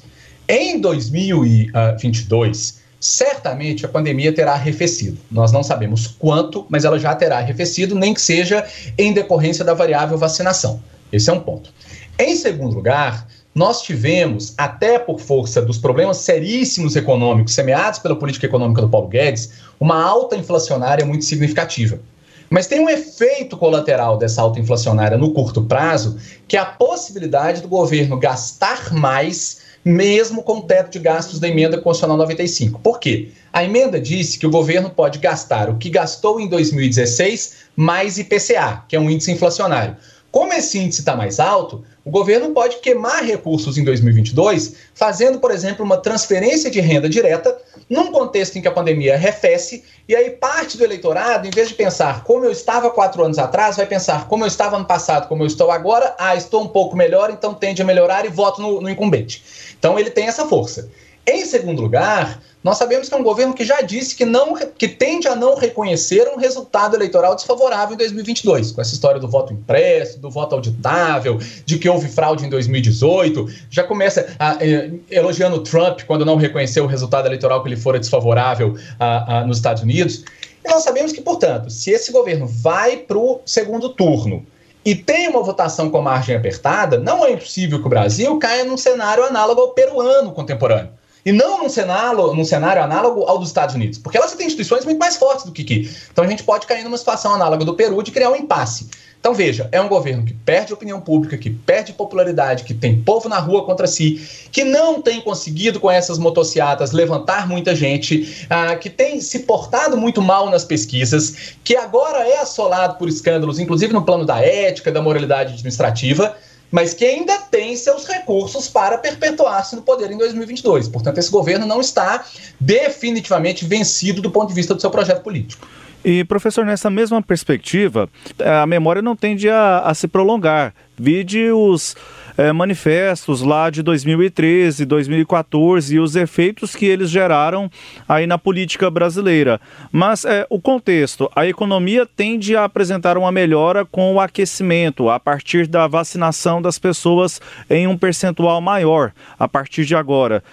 Em 0.48 0.80
2022, 0.80 2.80
certamente 3.00 3.86
a 3.86 3.90
pandemia 3.90 4.32
terá 4.32 4.54
arrefecido. 4.54 5.18
Nós 5.32 5.52
não 5.52 5.64
sabemos 5.64 6.06
quanto, 6.06 6.66
mas 6.70 6.86
ela 6.86 7.00
já 7.00 7.16
terá 7.16 7.40
arrefecido, 7.40 7.96
nem 7.96 8.14
que 8.14 8.22
seja 8.22 8.66
em 8.98 9.12
decorrência 9.12 9.66
da 9.66 9.74
variável 9.74 10.18
vacinação. 10.18 10.82
Esse 11.12 11.30
é 11.30 11.34
um 11.34 11.40
ponto. 11.40 11.74
Em 12.20 12.36
segundo 12.36 12.76
lugar, 12.76 13.28
nós 13.54 13.82
tivemos, 13.82 14.54
até 14.58 15.00
por 15.00 15.20
força 15.20 15.62
dos 15.62 15.78
problemas 15.78 16.18
seríssimos 16.18 16.96
econômicos 16.96 17.54
semeados 17.54 18.00
pela 18.00 18.16
política 18.16 18.46
econômica 18.46 18.82
do 18.82 18.90
Paulo 18.90 19.08
Guedes, 19.08 19.52
uma 19.80 20.04
alta 20.04 20.36
inflacionária 20.36 21.06
muito 21.06 21.26
significativa. 21.26 22.00
Mas 22.50 22.68
tem 22.68 22.80
um 22.80 22.90
efeito 22.90 23.58
colateral 23.58 24.18
dessa 24.18 24.42
alta 24.42 24.60
inflacionária 24.60 25.18
no 25.18 25.32
curto 25.32 25.64
prazo, 25.64 26.18
que 26.48 26.56
é 26.56 26.60
a 26.60 26.66
possibilidade 26.66 27.62
do 27.62 27.68
governo 27.68 28.18
gastar 28.18 28.94
mais, 28.94 29.62
mesmo 29.84 30.44
com 30.44 30.60
o 30.60 30.62
teto 30.62 30.92
de 30.92 31.00
gastos 31.00 31.40
da 31.40 31.48
emenda 31.48 31.78
constitucional 31.78 32.18
95. 32.18 32.80
Por 32.80 33.00
quê? 33.00 33.30
A 33.52 33.64
emenda 33.64 34.00
disse 34.00 34.38
que 34.38 34.46
o 34.46 34.52
governo 34.52 34.90
pode 34.90 35.20
gastar 35.20 35.70
o 35.70 35.78
que 35.78 35.90
gastou 35.90 36.40
em 36.40 36.48
2016 36.48 37.66
mais 37.76 38.18
IPCA, 38.18 38.84
que 38.88 38.96
é 38.96 39.00
um 39.00 39.10
índice 39.10 39.32
inflacionário. 39.32 39.96
Como 40.32 40.52
esse 40.54 40.78
índice 40.78 41.00
está 41.00 41.16
mais 41.16 41.40
alto, 41.40 41.84
o 42.06 42.12
governo 42.12 42.52
pode 42.52 42.78
queimar 42.78 43.24
recursos 43.24 43.80
em 43.80 43.84
2022, 43.84 44.76
fazendo, 44.94 45.40
por 45.40 45.50
exemplo, 45.50 45.84
uma 45.84 45.98
transferência 45.98 46.70
de 46.70 46.80
renda 46.80 47.10
direta, 47.10 47.58
num 47.90 48.12
contexto 48.12 48.56
em 48.58 48.62
que 48.62 48.68
a 48.68 48.72
pandemia 48.72 49.16
arrefece, 49.16 49.84
e 50.08 50.16
aí 50.16 50.30
parte 50.30 50.78
do 50.78 50.84
eleitorado, 50.84 51.48
em 51.48 51.50
vez 51.50 51.68
de 51.68 51.74
pensar 51.74 52.24
como 52.24 52.46
eu 52.46 52.52
estava 52.52 52.92
quatro 52.92 53.24
anos 53.24 53.40
atrás, 53.40 53.78
vai 53.78 53.88
pensar 53.88 54.28
como 54.28 54.44
eu 54.44 54.48
estava 54.48 54.78
no 54.78 54.86
passado, 54.86 55.28
como 55.28 55.42
eu 55.42 55.48
estou 55.48 55.72
agora, 55.72 56.14
ah, 56.20 56.36
estou 56.36 56.62
um 56.62 56.68
pouco 56.68 56.96
melhor, 56.96 57.32
então 57.32 57.56
tende 57.56 57.82
a 57.82 57.86
melhorar 57.86 58.24
e 58.24 58.30
voto 58.30 58.62
no, 58.62 58.82
no 58.82 58.90
incumbente. 58.90 59.44
Então 59.78 59.98
ele 59.98 60.12
tem 60.12 60.28
essa 60.28 60.46
força. 60.46 60.88
Em 61.28 61.44
segundo 61.44 61.82
lugar, 61.82 62.40
nós 62.64 62.78
sabemos 62.78 63.10
que 63.10 63.16
é 63.16 63.18
um 63.18 63.24
governo 63.24 63.54
que 63.54 63.66
já 63.66 63.82
disse 63.82 64.16
que, 64.16 64.26
não, 64.26 64.54
que 64.56 64.88
tende 64.88 65.28
a 65.28 65.36
não 65.36 65.56
reconhecer 65.56 66.28
um 66.28 66.38
resultado 66.38 66.96
eleitoral 66.96 67.36
desfavorável 67.36 67.96
em 67.96 67.98
2022, 67.98 68.72
com 68.72 68.82
essa 68.82 68.94
história 68.94 69.20
do 69.20 69.28
voto 69.28 69.52
impresso, 69.52 70.20
do 70.20 70.30
voto 70.30 70.54
auditável, 70.54 71.40
de 71.66 71.80
que 71.80 71.90
houve 71.90 72.08
fraude 72.08 72.46
em 72.46 72.50
2018. 72.50 73.48
Já 73.72 73.84
começa 73.84 74.36
a, 74.38 74.58
eh, 74.64 74.92
elogiando 75.10 75.62
Trump 75.62 76.02
quando 76.08 76.24
não 76.26 76.36
reconheceu 76.36 76.84
o 76.84 76.88
resultado 76.88 77.28
eleitoral 77.28 77.64
que 77.64 77.70
lhe 77.70 77.76
fora 77.76 78.00
desfavorável 78.00 78.76
a, 79.00 79.40
a, 79.40 79.46
nos 79.46 79.58
Estados 79.58 79.82
Unidos. 79.82 80.24
E 80.64 80.70
nós 80.70 80.84
sabemos 80.84 81.12
que, 81.12 81.22
portanto, 81.22 81.72
se 81.72 81.90
esse 81.90 82.12
governo 82.12 82.46
vai 82.48 82.98
para 82.98 83.18
o 83.18 83.42
segundo 83.46 83.90
turno 83.90 84.46
e 84.84 84.94
tem 84.94 85.28
uma 85.28 85.42
votação 85.42 85.90
com 85.90 86.02
margem 86.02 86.36
apertada, 86.36 87.00
não 87.00 87.26
é 87.26 87.32
impossível 87.32 87.80
que 87.80 87.86
o 87.88 87.90
Brasil 87.90 88.38
caia 88.38 88.64
num 88.64 88.78
cenário 88.78 89.24
análogo 89.24 89.62
ao 89.62 89.70
peruano 89.70 90.32
contemporâneo 90.32 90.90
e 91.26 91.32
não 91.32 91.64
num 91.64 91.70
cenário, 91.70 92.34
num 92.34 92.46
cenário 92.46 92.84
análogo 92.84 93.24
ao 93.24 93.40
dos 93.40 93.50
Estados 93.50 93.74
Unidos, 93.74 93.98
porque 93.98 94.20
lá 94.20 94.28
você 94.28 94.38
tem 94.38 94.46
instituições 94.46 94.86
muito 94.86 95.00
mais 95.00 95.16
fortes 95.16 95.44
do 95.44 95.52
que 95.52 95.64
aqui. 95.64 95.90
Então 96.12 96.24
a 96.24 96.28
gente 96.28 96.44
pode 96.44 96.68
cair 96.68 96.84
numa 96.84 96.98
situação 96.98 97.34
análoga 97.34 97.66
do 97.66 97.74
Peru 97.74 98.04
de 98.04 98.12
criar 98.12 98.30
um 98.30 98.36
impasse. 98.36 98.88
Então 99.20 99.34
veja, 99.34 99.68
é 99.72 99.82
um 99.82 99.88
governo 99.88 100.24
que 100.24 100.36
perde 100.36 100.72
opinião 100.72 101.02
pública, 101.02 101.36
que 101.36 101.50
perde 101.50 101.94
popularidade, 101.94 102.64
que 102.64 102.76
tem 102.76 103.02
povo 103.02 103.28
na 103.28 103.40
rua 103.40 103.66
contra 103.66 103.88
si, 103.88 104.22
que 104.52 104.64
não 104.64 105.02
tem 105.02 105.20
conseguido 105.20 105.80
com 105.80 105.90
essas 105.90 106.20
motocicletas 106.20 106.92
levantar 106.92 107.48
muita 107.48 107.74
gente, 107.74 108.46
ah, 108.48 108.76
que 108.76 108.88
tem 108.88 109.20
se 109.20 109.40
portado 109.40 109.98
muito 109.98 110.22
mal 110.22 110.48
nas 110.52 110.64
pesquisas, 110.64 111.56
que 111.64 111.76
agora 111.76 112.20
é 112.20 112.38
assolado 112.38 113.00
por 113.00 113.10
escândalos, 113.10 113.58
inclusive 113.58 113.92
no 113.92 114.06
plano 114.06 114.26
da 114.26 114.40
ética, 114.42 114.92
da 114.92 115.02
moralidade 115.02 115.54
administrativa 115.54 116.38
mas 116.72 116.94
que 116.94 117.06
ainda 117.06 117.38
tem 117.38 117.76
seus 117.76 118.06
recursos 118.06 118.68
para 118.68 118.98
perpetuar-se 118.98 119.76
no 119.76 119.82
poder 119.82 120.12
em 120.12 120.18
2022. 120.18 120.88
Portanto, 120.88 121.18
esse 121.18 121.32
governo 121.32 121.66
não 121.66 121.80
está 121.80 122.26
definitivamente 122.60 123.66
vencido 123.66 124.22
do 124.22 124.32
ponto 124.32 124.50
de 124.50 124.56
vista 124.56 124.74
do 124.74 124.82
seu 124.82 124.90
projeto 124.90 125.22
político. 125.22 125.68
E, 126.04 126.24
professor, 126.24 126.64
nessa 126.64 126.88
mesma 126.88 127.20
perspectiva, 127.20 128.08
a 128.40 128.68
memória 128.68 129.02
não 129.02 129.16
tende 129.16 129.50
a, 129.50 129.80
a 129.80 129.94
se 129.96 130.08
prolongar. 130.08 130.74
Vide 130.96 131.52
os 131.52 131.96
é, 132.38 132.52
manifestos 132.52 133.42
lá 133.42 133.70
de 133.70 133.82
2013, 133.82 134.86
2014 134.86 135.96
e 135.96 136.00
os 136.00 136.16
efeitos 136.16 136.76
que 136.76 136.86
eles 136.86 137.10
geraram 137.10 137.70
aí 138.08 138.28
na 138.28 138.38
política 138.38 138.90
brasileira. 138.90 139.60
Mas 139.92 140.26
é, 140.26 140.46
o 140.50 140.60
contexto, 140.60 141.30
a 141.36 141.46
economia 141.46 142.06
tende 142.06 142.56
a 142.56 142.64
apresentar 142.64 143.18
uma 143.18 143.32
melhora 143.32 143.86
com 143.86 144.14
o 144.14 144.20
aquecimento, 144.20 145.10
a 145.10 145.20
partir 145.20 145.68
da 145.68 145.88
vacinação 145.88 146.62
das 146.62 146.78
pessoas 146.78 147.42
em 147.70 147.88
um 147.88 147.98
percentual 147.98 148.60
maior 148.62 149.12
a 149.40 149.48
partir 149.48 149.86
de 149.86 149.96
agora. 149.96 150.44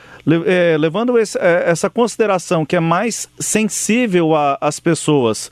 É, 0.46 0.76
levando 0.78 1.18
esse, 1.18 1.36
é, 1.36 1.64
essa 1.66 1.90
consideração 1.90 2.64
que 2.64 2.76
é 2.76 2.80
mais 2.80 3.28
sensível 3.40 4.30
às 4.60 4.78
pessoas, 4.78 5.50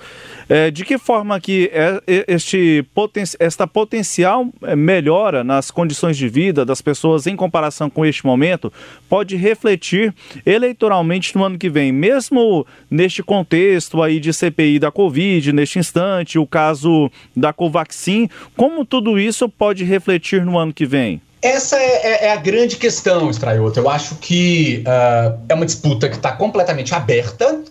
é, 0.49 0.71
de 0.71 0.85
que 0.85 0.97
forma 0.97 1.41
que 1.41 1.69
é, 1.73 2.01
este 2.29 2.85
poten 2.95 3.25
esta 3.41 3.67
potencial 3.67 4.47
é, 4.63 4.77
melhora 4.77 5.43
nas 5.43 5.73
condições 5.73 6.17
de 6.17 6.29
vida 6.29 6.65
das 6.65 6.81
pessoas 6.81 7.27
em 7.27 7.35
comparação 7.35 7.91
com 7.91 8.07
este 8.07 8.25
momento 8.25 8.73
pode 9.09 9.35
refletir 9.35 10.15
eleitoralmente 10.47 11.37
no 11.37 11.45
ano 11.45 11.59
que 11.59 11.69
vem, 11.69 11.91
mesmo 11.91 12.65
neste 12.89 13.25
contexto 13.25 14.01
aí 14.01 14.21
de 14.21 14.33
CPI 14.33 14.79
da 14.79 14.93
Covid, 14.93 15.53
neste 15.53 15.81
instante, 15.81 16.39
o 16.39 16.47
caso 16.47 17.11
da 17.35 17.53
Covaxin, 17.53 18.29
como 18.57 18.85
tudo 18.85 19.19
isso 19.19 19.49
pode 19.49 19.83
refletir 19.83 20.45
no 20.45 20.57
ano 20.57 20.73
que 20.73 20.87
vem? 20.87 21.21
Essa 21.43 21.79
é, 21.79 21.85
é, 21.85 22.25
é, 22.27 22.33
a 22.33 22.37
grande 22.37 22.77
questão, 22.77 23.31
Straiota. 23.31 23.81
Eu 23.81 23.89
acho 23.89 24.17
que 24.17 24.85
uh, 24.87 25.41
é 25.49 25.55
uma 25.55 25.65
disputa 25.65 26.09
que 26.09 26.17
está 26.17 26.33
completamente 26.33 26.95
aberta, 26.95 27.63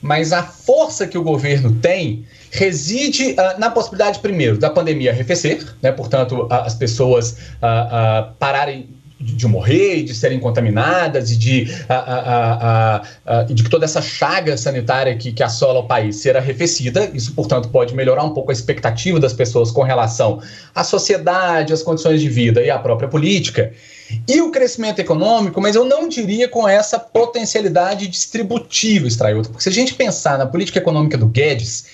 mas 0.00 0.32
a 0.32 0.42
força 0.42 1.06
que 1.06 1.18
o 1.18 1.22
governo 1.22 1.74
tem 1.82 2.24
reside 2.50 3.32
uh, 3.32 3.58
na 3.58 3.70
possibilidade, 3.70 4.20
primeiro, 4.20 4.56
da 4.56 4.70
pandemia 4.70 5.10
arrefecer, 5.10 5.62
né? 5.82 5.92
portanto, 5.92 6.46
uh, 6.46 6.52
as 6.52 6.74
pessoas 6.74 7.36
pararem 8.38 8.88
de 9.20 9.46
morrer 9.46 9.96
e 9.96 10.02
de 10.02 10.14
serem 10.14 10.40
contaminadas 10.40 11.30
e 11.30 11.36
de, 11.36 11.70
a, 11.88 11.94
a, 11.94 13.02
a, 13.26 13.42
de 13.42 13.62
que 13.62 13.68
toda 13.68 13.84
essa 13.84 14.00
chaga 14.00 14.56
sanitária 14.56 15.14
que, 15.14 15.30
que 15.30 15.42
assola 15.42 15.80
o 15.80 15.86
país 15.86 16.16
ser 16.16 16.38
arrefecida. 16.38 17.10
Isso, 17.12 17.34
portanto, 17.34 17.68
pode 17.68 17.94
melhorar 17.94 18.24
um 18.24 18.32
pouco 18.32 18.50
a 18.50 18.54
expectativa 18.54 19.20
das 19.20 19.34
pessoas 19.34 19.70
com 19.70 19.82
relação 19.82 20.40
à 20.74 20.82
sociedade, 20.82 21.72
às 21.72 21.82
condições 21.82 22.22
de 22.22 22.30
vida 22.30 22.62
e 22.62 22.70
à 22.70 22.78
própria 22.78 23.08
política. 23.08 23.72
E 24.26 24.40
o 24.40 24.50
crescimento 24.50 24.98
econômico, 24.98 25.60
mas 25.60 25.76
eu 25.76 25.84
não 25.84 26.08
diria 26.08 26.48
com 26.48 26.66
essa 26.66 26.98
potencialidade 26.98 28.08
distributiva, 28.08 29.06
Straiuto, 29.06 29.50
porque 29.50 29.62
se 29.62 29.68
a 29.68 29.72
gente 29.72 29.94
pensar 29.94 30.38
na 30.38 30.46
política 30.46 30.78
econômica 30.78 31.16
do 31.16 31.26
Guedes, 31.26 31.84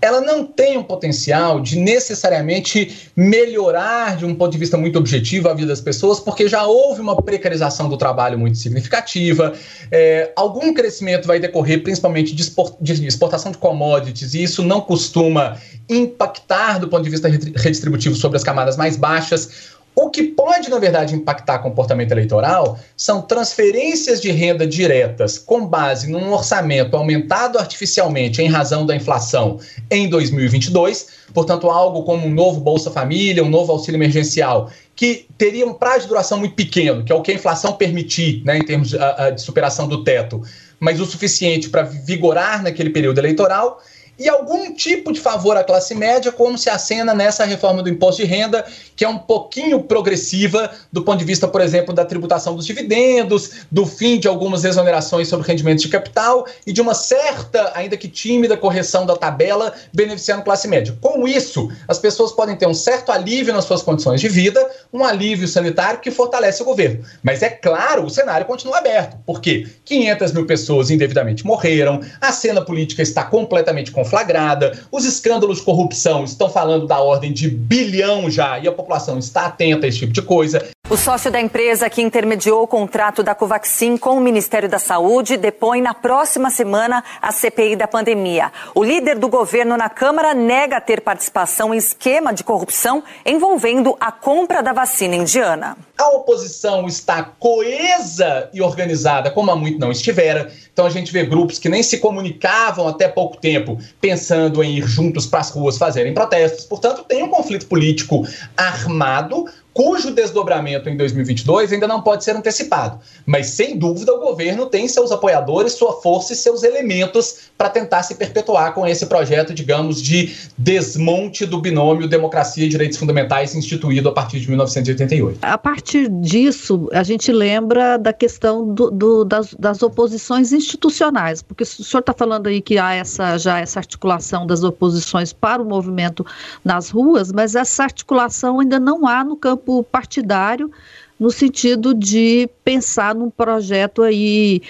ela 0.00 0.20
não 0.20 0.44
tem 0.44 0.76
um 0.76 0.82
potencial 0.82 1.60
de 1.60 1.78
necessariamente 1.78 3.10
melhorar, 3.16 4.16
de 4.16 4.24
um 4.24 4.34
ponto 4.34 4.52
de 4.52 4.58
vista 4.58 4.76
muito 4.76 4.98
objetivo, 4.98 5.48
a 5.48 5.54
vida 5.54 5.68
das 5.68 5.80
pessoas, 5.80 6.20
porque 6.20 6.48
já 6.48 6.64
houve 6.64 7.00
uma 7.00 7.16
precarização 7.16 7.88
do 7.88 7.96
trabalho 7.96 8.38
muito 8.38 8.58
significativa. 8.58 9.52
É, 9.90 10.32
algum 10.36 10.72
crescimento 10.74 11.26
vai 11.26 11.38
decorrer 11.38 11.82
principalmente 11.82 12.34
de, 12.34 12.52
de 12.80 13.06
exportação 13.06 13.52
de 13.52 13.58
commodities, 13.58 14.34
e 14.34 14.42
isso 14.42 14.62
não 14.62 14.80
costuma 14.80 15.56
impactar 15.88 16.78
do 16.78 16.88
ponto 16.88 17.04
de 17.04 17.10
vista 17.10 17.28
redistributivo 17.28 18.16
sobre 18.16 18.36
as 18.36 18.44
camadas 18.44 18.76
mais 18.76 18.96
baixas. 18.96 19.75
O 19.98 20.10
que 20.10 20.24
pode, 20.24 20.68
na 20.68 20.78
verdade, 20.78 21.14
impactar 21.14 21.60
comportamento 21.60 22.12
eleitoral 22.12 22.78
são 22.94 23.22
transferências 23.22 24.20
de 24.20 24.30
renda 24.30 24.66
diretas 24.66 25.38
com 25.38 25.66
base 25.66 26.10
num 26.10 26.30
orçamento 26.34 26.94
aumentado 26.94 27.58
artificialmente 27.58 28.42
em 28.42 28.46
razão 28.46 28.84
da 28.84 28.94
inflação 28.94 29.58
em 29.90 30.06
2022, 30.06 31.06
portanto, 31.32 31.70
algo 31.70 32.02
como 32.02 32.26
um 32.26 32.30
novo 32.30 32.60
Bolsa 32.60 32.90
Família, 32.90 33.42
um 33.42 33.48
novo 33.48 33.72
auxílio 33.72 33.96
emergencial, 33.96 34.70
que 34.94 35.26
teria 35.38 35.66
um 35.66 35.72
prazo 35.72 36.02
de 36.02 36.08
duração 36.08 36.38
muito 36.38 36.54
pequeno, 36.54 37.02
que 37.02 37.10
é 37.10 37.14
o 37.14 37.22
que 37.22 37.32
a 37.32 37.34
inflação 37.34 37.72
permitir, 37.72 38.42
né, 38.44 38.58
em 38.58 38.64
termos 38.66 38.90
de, 38.90 38.98
de 39.34 39.40
superação 39.40 39.88
do 39.88 40.04
teto, 40.04 40.42
mas 40.78 41.00
o 41.00 41.06
suficiente 41.06 41.70
para 41.70 41.82
vigorar 41.82 42.62
naquele 42.62 42.90
período 42.90 43.16
eleitoral 43.16 43.80
e 44.18 44.28
algum 44.28 44.72
tipo 44.74 45.12
de 45.12 45.20
favor 45.20 45.56
à 45.56 45.64
classe 45.64 45.94
média, 45.94 46.32
como 46.32 46.56
se 46.56 46.70
acena 46.70 47.14
nessa 47.14 47.44
reforma 47.44 47.82
do 47.82 47.88
imposto 47.88 48.22
de 48.22 48.28
renda, 48.28 48.64
que 48.94 49.04
é 49.04 49.08
um 49.08 49.18
pouquinho 49.18 49.82
progressiva 49.82 50.70
do 50.90 51.02
ponto 51.02 51.18
de 51.18 51.24
vista, 51.24 51.46
por 51.46 51.60
exemplo, 51.60 51.94
da 51.94 52.04
tributação 52.04 52.56
dos 52.56 52.66
dividendos, 52.66 53.50
do 53.70 53.84
fim 53.84 54.18
de 54.18 54.28
algumas 54.28 54.64
exonerações 54.64 55.28
sobre 55.28 55.46
rendimentos 55.46 55.82
de 55.82 55.88
capital 55.88 56.46
e 56.66 56.72
de 56.72 56.80
uma 56.80 56.94
certa, 56.94 57.72
ainda 57.74 57.96
que 57.96 58.08
tímida, 58.08 58.56
correção 58.56 59.04
da 59.04 59.16
tabela 59.16 59.72
beneficiando 59.92 60.40
a 60.40 60.44
classe 60.44 60.66
média. 60.66 60.96
Com 61.00 61.26
isso, 61.28 61.70
as 61.86 61.98
pessoas 61.98 62.32
podem 62.32 62.56
ter 62.56 62.66
um 62.66 62.74
certo 62.74 63.12
alívio 63.12 63.52
nas 63.52 63.64
suas 63.64 63.82
condições 63.82 64.20
de 64.20 64.28
vida, 64.28 64.64
um 64.92 65.04
alívio 65.04 65.46
sanitário 65.46 66.00
que 66.00 66.10
fortalece 66.10 66.62
o 66.62 66.64
governo. 66.64 67.04
Mas 67.22 67.42
é 67.42 67.50
claro, 67.50 68.04
o 68.04 68.10
cenário 68.10 68.46
continua 68.46 68.78
aberto, 68.78 69.16
porque 69.26 69.66
500 69.84 70.32
mil 70.32 70.46
pessoas 70.46 70.90
indevidamente 70.90 71.44
morreram, 71.44 72.00
a 72.20 72.32
cena 72.32 72.62
política 72.62 73.02
está 73.02 73.24
completamente 73.24 73.90
conflagrada, 74.06 74.78
os 74.90 75.04
escândalos 75.04 75.58
de 75.58 75.64
corrupção 75.64 76.24
estão 76.24 76.48
falando 76.48 76.86
da 76.86 77.00
ordem 77.00 77.32
de 77.32 77.50
bilhão 77.50 78.30
já, 78.30 78.58
e 78.58 78.68
a 78.68 78.72
população 78.72 79.18
está 79.18 79.46
atenta 79.46 79.86
a 79.86 79.88
esse 79.88 79.98
tipo 79.98 80.12
de 80.12 80.22
coisa. 80.22 80.64
O 80.88 80.96
sócio 80.96 81.32
da 81.32 81.40
empresa 81.40 81.90
que 81.90 82.00
intermediou 82.00 82.62
o 82.62 82.66
contrato 82.66 83.20
da 83.20 83.34
Covaxin 83.34 83.96
com 83.96 84.16
o 84.16 84.20
Ministério 84.20 84.68
da 84.68 84.78
Saúde 84.78 85.36
depõe 85.36 85.82
na 85.82 85.92
próxima 85.92 86.48
semana 86.48 87.02
a 87.20 87.32
CPI 87.32 87.74
da 87.74 87.88
pandemia. 87.88 88.52
O 88.72 88.84
líder 88.84 89.18
do 89.18 89.28
governo 89.28 89.76
na 89.76 89.88
Câmara 89.88 90.32
nega 90.32 90.80
ter 90.80 91.00
participação 91.00 91.74
em 91.74 91.78
esquema 91.78 92.32
de 92.32 92.44
corrupção 92.44 93.02
envolvendo 93.24 93.96
a 93.98 94.12
compra 94.12 94.62
da 94.62 94.72
vacina 94.72 95.16
indiana. 95.16 95.76
A 95.98 96.08
oposição 96.10 96.86
está 96.86 97.22
coesa 97.22 98.50
e 98.52 98.60
organizada 98.60 99.30
como 99.30 99.50
há 99.50 99.56
muito 99.56 99.78
não 99.78 99.90
estivera. 99.90 100.52
Então 100.72 100.84
a 100.84 100.90
gente 100.90 101.10
vê 101.12 101.24
grupos 101.24 101.58
que 101.58 101.68
nem 101.68 101.82
se 101.82 101.98
comunicavam 101.98 102.86
até 102.86 103.08
pouco 103.08 103.38
tempo 103.38 103.78
pensando 104.00 104.62
em 104.62 104.76
ir 104.76 104.86
juntos 104.86 105.26
para 105.26 105.40
as 105.40 105.50
ruas 105.50 105.78
fazerem 105.78 106.12
protestos. 106.12 106.66
Portanto, 106.66 107.04
tem 107.04 107.22
um 107.22 107.28
conflito 107.28 107.66
político 107.66 108.26
armado 108.56 109.46
cujo 109.76 110.10
desdobramento 110.10 110.88
em 110.88 110.96
2022 110.96 111.70
ainda 111.70 111.86
não 111.86 112.00
pode 112.00 112.24
ser 112.24 112.34
antecipado. 112.34 112.98
Mas, 113.26 113.48
sem 113.48 113.78
dúvida, 113.78 114.10
o 114.10 114.18
governo 114.18 114.64
tem 114.64 114.88
seus 114.88 115.12
apoiadores, 115.12 115.74
sua 115.74 116.00
força 116.00 116.32
e 116.32 116.36
seus 116.36 116.62
elementos 116.62 117.50
para 117.58 117.68
tentar 117.68 118.02
se 118.02 118.14
perpetuar 118.14 118.72
com 118.72 118.86
esse 118.86 119.04
projeto, 119.04 119.52
digamos, 119.52 120.00
de 120.00 120.34
desmonte 120.56 121.44
do 121.44 121.60
binômio 121.60 122.08
democracia 122.08 122.64
e 122.64 122.70
direitos 122.70 122.96
fundamentais 122.96 123.54
instituído 123.54 124.08
a 124.08 124.12
partir 124.12 124.40
de 124.40 124.48
1988. 124.48 125.40
A 125.42 125.58
partir 125.58 126.08
disso, 126.08 126.88
a 126.90 127.02
gente 127.02 127.30
lembra 127.30 127.98
da 127.98 128.14
questão 128.14 128.72
do, 128.72 128.90
do, 128.90 129.24
das, 129.26 129.52
das, 129.58 129.82
oposições 129.82 130.54
institucionais, 130.54 131.42
porque 131.42 131.64
o 131.64 131.66
senhor 131.66 132.00
está 132.00 132.14
falando 132.14 132.46
aí 132.46 132.62
que 132.62 132.78
há 132.78 132.94
essa, 132.94 133.36
já 133.36 133.60
essa 133.60 133.78
articulação 133.78 134.46
das 134.46 134.64
oposições 134.64 135.34
para 135.34 135.60
o 135.60 135.66
movimento 135.66 136.24
nas 136.64 136.88
ruas, 136.88 137.30
mas 137.30 137.54
essa 137.54 137.82
articulação 137.82 138.60
ainda 138.60 138.80
não 138.80 139.06
há 139.06 139.22
no 139.22 139.36
campo 139.36 139.65
partidário 139.82 140.70
no 141.18 141.30
sentido 141.30 141.94
de 141.94 142.48
pensar 142.62 143.14
num 143.14 143.30
projeto 143.30 144.02
aí 144.02 144.60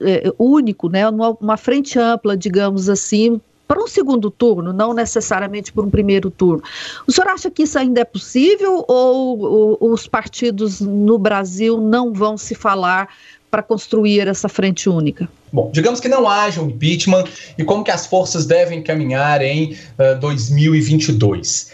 é, 0.00 0.32
único, 0.38 0.88
né, 0.88 1.02
uma 1.08 1.56
frente 1.56 1.98
ampla, 1.98 2.36
digamos 2.36 2.88
assim, 2.88 3.40
para 3.66 3.82
um 3.82 3.86
segundo 3.86 4.30
turno, 4.30 4.72
não 4.72 4.94
necessariamente 4.94 5.72
para 5.72 5.84
um 5.84 5.90
primeiro 5.90 6.30
turno. 6.30 6.62
O 7.06 7.12
senhor 7.12 7.28
acha 7.28 7.50
que 7.50 7.64
isso 7.64 7.78
ainda 7.78 8.00
é 8.00 8.04
possível 8.04 8.84
ou, 8.88 9.76
ou 9.78 9.92
os 9.92 10.06
partidos 10.06 10.80
no 10.80 11.18
Brasil 11.18 11.78
não 11.78 12.12
vão 12.12 12.38
se 12.38 12.54
falar 12.54 13.08
para 13.50 13.62
construir 13.62 14.26
essa 14.26 14.48
frente 14.48 14.88
única? 14.88 15.28
Bom, 15.52 15.70
digamos 15.72 16.00
que 16.00 16.08
não 16.08 16.28
haja 16.28 16.60
um 16.62 16.68
impeachment 16.68 17.24
e 17.56 17.64
como 17.64 17.84
que 17.84 17.90
as 17.90 18.06
forças 18.06 18.46
devem 18.46 18.82
caminhar 18.82 19.42
em 19.42 19.72
uh, 19.98 20.18
2022. 20.20 21.70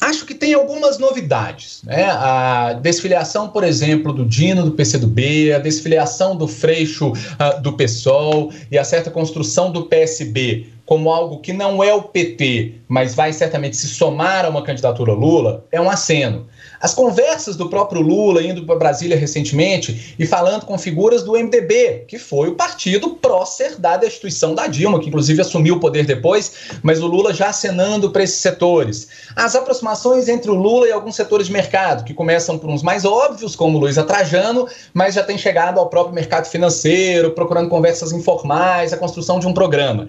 Acho 0.00 0.24
que 0.24 0.34
tem 0.34 0.54
algumas 0.54 0.98
novidades. 0.98 1.82
Né? 1.84 2.04
A 2.04 2.74
desfiliação, 2.74 3.48
por 3.48 3.64
exemplo, 3.64 4.12
do 4.12 4.24
Dino 4.24 4.64
do 4.64 4.72
PCdoB, 4.72 5.52
a 5.52 5.58
desfiliação 5.58 6.36
do 6.36 6.46
Freixo 6.46 7.12
uh, 7.12 7.60
do 7.60 7.72
PSOL 7.72 8.52
e 8.70 8.78
a 8.78 8.84
certa 8.84 9.10
construção 9.10 9.72
do 9.72 9.84
PSB 9.86 10.66
como 10.88 11.10
algo 11.10 11.40
que 11.40 11.52
não 11.52 11.84
é 11.84 11.92
o 11.92 12.00
PT, 12.00 12.76
mas 12.88 13.14
vai 13.14 13.30
certamente 13.30 13.76
se 13.76 13.86
somar 13.88 14.46
a 14.46 14.48
uma 14.48 14.62
candidatura 14.62 15.12
Lula, 15.12 15.66
é 15.70 15.78
um 15.78 15.90
aceno. 15.90 16.46
As 16.80 16.94
conversas 16.94 17.56
do 17.56 17.68
próprio 17.68 18.00
Lula 18.00 18.42
indo 18.42 18.64
para 18.64 18.76
Brasília 18.76 19.16
recentemente 19.16 20.14
e 20.18 20.26
falando 20.26 20.64
com 20.64 20.78
figuras 20.78 21.22
do 21.22 21.32
MDB, 21.32 22.04
que 22.06 22.18
foi 22.18 22.48
o 22.48 22.54
partido 22.54 23.10
prócer 23.10 23.76
da 23.76 23.96
destituição 23.96 24.54
da 24.54 24.66
Dilma, 24.66 25.00
que 25.00 25.08
inclusive 25.08 25.40
assumiu 25.40 25.74
o 25.74 25.80
poder 25.80 26.06
depois, 26.06 26.52
mas 26.82 27.00
o 27.02 27.06
Lula 27.06 27.34
já 27.34 27.48
acenando 27.48 28.10
para 28.10 28.22
esses 28.22 28.38
setores. 28.38 29.08
As 29.34 29.56
aproximações 29.56 30.28
entre 30.28 30.50
o 30.50 30.54
Lula 30.54 30.88
e 30.88 30.92
alguns 30.92 31.16
setores 31.16 31.48
de 31.48 31.52
mercado, 31.52 32.04
que 32.04 32.14
começam 32.14 32.58
por 32.58 32.70
uns 32.70 32.82
mais 32.82 33.04
óbvios, 33.04 33.56
como 33.56 33.78
Luiz 33.78 33.96
Trajano, 33.96 34.68
mas 34.94 35.14
já 35.14 35.24
tem 35.24 35.36
chegado 35.36 35.80
ao 35.80 35.88
próprio 35.88 36.14
mercado 36.14 36.46
financeiro, 36.46 37.32
procurando 37.32 37.68
conversas 37.68 38.12
informais, 38.12 38.92
a 38.92 38.96
construção 38.96 39.40
de 39.40 39.46
um 39.46 39.52
programa. 39.52 40.08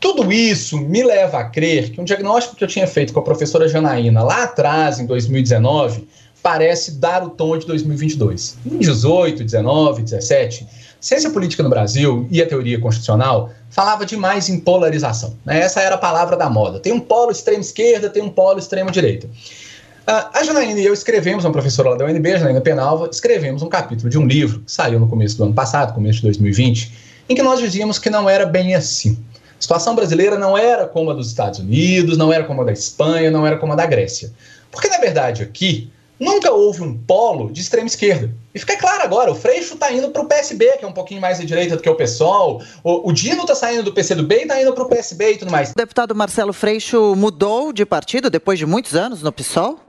Tudo 0.00 0.32
isso 0.32 0.78
me 0.78 1.02
leva 1.02 1.38
a 1.38 1.44
crer 1.44 1.90
que 1.90 2.00
um 2.00 2.04
diagnóstico 2.04 2.56
que 2.56 2.64
eu 2.64 2.68
tinha 2.68 2.86
feito 2.86 3.12
com 3.12 3.20
a 3.20 3.22
professora 3.22 3.68
Janaína 3.68 4.22
lá 4.22 4.44
atrás, 4.44 4.98
em 4.98 5.06
2019, 5.06 6.06
parece 6.42 6.92
dar 6.92 7.22
o 7.22 7.30
tom 7.30 7.56
de 7.56 7.66
2022. 7.66 8.58
Em 8.66 8.78
18, 8.78 9.44
19, 9.44 10.02
17, 10.02 10.66
ciência 11.00 11.30
política 11.30 11.62
no 11.62 11.70
Brasil 11.70 12.26
e 12.30 12.42
a 12.42 12.46
teoria 12.46 12.78
constitucional 12.78 13.50
falava 13.70 14.04
demais 14.04 14.48
em 14.48 14.60
polarização. 14.60 15.36
Né? 15.44 15.60
Essa 15.60 15.80
era 15.80 15.94
a 15.94 15.98
palavra 15.98 16.36
da 16.36 16.48
moda. 16.50 16.80
Tem 16.80 16.92
um 16.92 17.00
polo 17.00 17.30
extrema 17.30 17.60
esquerda, 17.60 18.10
tem 18.10 18.22
um 18.22 18.28
polo 18.28 18.58
extrema 18.58 18.90
direita. 18.90 19.26
Uh, 19.26 20.28
a 20.34 20.44
Janaína 20.44 20.80
e 20.80 20.84
eu 20.84 20.92
escrevemos, 20.92 21.46
uma 21.46 21.52
professora 21.52 21.90
lá 21.90 21.96
da 21.96 22.04
UNB, 22.04 22.38
Janaína 22.38 22.60
Penalva, 22.60 23.08
escrevemos 23.10 23.62
um 23.62 23.68
capítulo 23.68 24.10
de 24.10 24.18
um 24.18 24.26
livro 24.26 24.60
que 24.60 24.70
saiu 24.70 25.00
no 25.00 25.08
começo 25.08 25.38
do 25.38 25.44
ano 25.44 25.54
passado, 25.54 25.94
começo 25.94 26.16
de 26.16 26.24
2020, 26.24 26.92
em 27.26 27.34
que 27.34 27.42
nós 27.42 27.58
dizíamos 27.58 27.98
que 27.98 28.10
não 28.10 28.28
era 28.28 28.44
bem 28.44 28.74
assim. 28.74 29.18
A 29.64 29.66
situação 29.66 29.94
brasileira 29.94 30.38
não 30.38 30.58
era 30.58 30.86
como 30.86 31.10
a 31.10 31.14
dos 31.14 31.28
Estados 31.28 31.58
Unidos, 31.58 32.18
não 32.18 32.30
era 32.30 32.44
como 32.44 32.60
a 32.60 32.64
da 32.66 32.72
Espanha, 32.72 33.30
não 33.30 33.46
era 33.46 33.56
como 33.56 33.72
a 33.72 33.76
da 33.76 33.86
Grécia. 33.86 34.30
Porque, 34.70 34.88
na 34.88 34.98
verdade, 34.98 35.42
aqui 35.42 35.90
Nunca 36.18 36.52
houve 36.52 36.80
um 36.80 36.96
polo 36.96 37.50
de 37.50 37.60
extrema 37.60 37.88
esquerda. 37.88 38.30
E 38.54 38.58
fica 38.58 38.76
claro 38.76 39.02
agora, 39.02 39.32
o 39.32 39.34
Freixo 39.34 39.74
está 39.74 39.92
indo 39.92 40.10
para 40.10 40.22
o 40.22 40.26
PSB, 40.26 40.76
que 40.78 40.84
é 40.84 40.88
um 40.88 40.92
pouquinho 40.92 41.20
mais 41.20 41.40
à 41.40 41.44
direita 41.44 41.74
do 41.74 41.82
que 41.82 41.90
o 41.90 41.94
PSOL. 41.96 42.62
O, 42.84 43.08
o 43.08 43.12
Dino 43.12 43.42
está 43.42 43.54
saindo 43.56 43.82
do 43.82 43.92
PCdoB 43.92 44.32
e 44.32 44.42
está 44.42 44.62
indo 44.62 44.72
para 44.72 44.84
o 44.84 44.88
PSB 44.88 45.32
e 45.32 45.38
tudo 45.38 45.50
mais. 45.50 45.72
O 45.72 45.74
deputado 45.74 46.14
Marcelo 46.14 46.52
Freixo 46.52 47.16
mudou 47.16 47.72
de 47.72 47.84
partido 47.84 48.30
depois 48.30 48.60
de 48.60 48.64
muitos 48.64 48.94
anos 48.94 49.22
no 49.22 49.32
PSOL? 49.32 49.80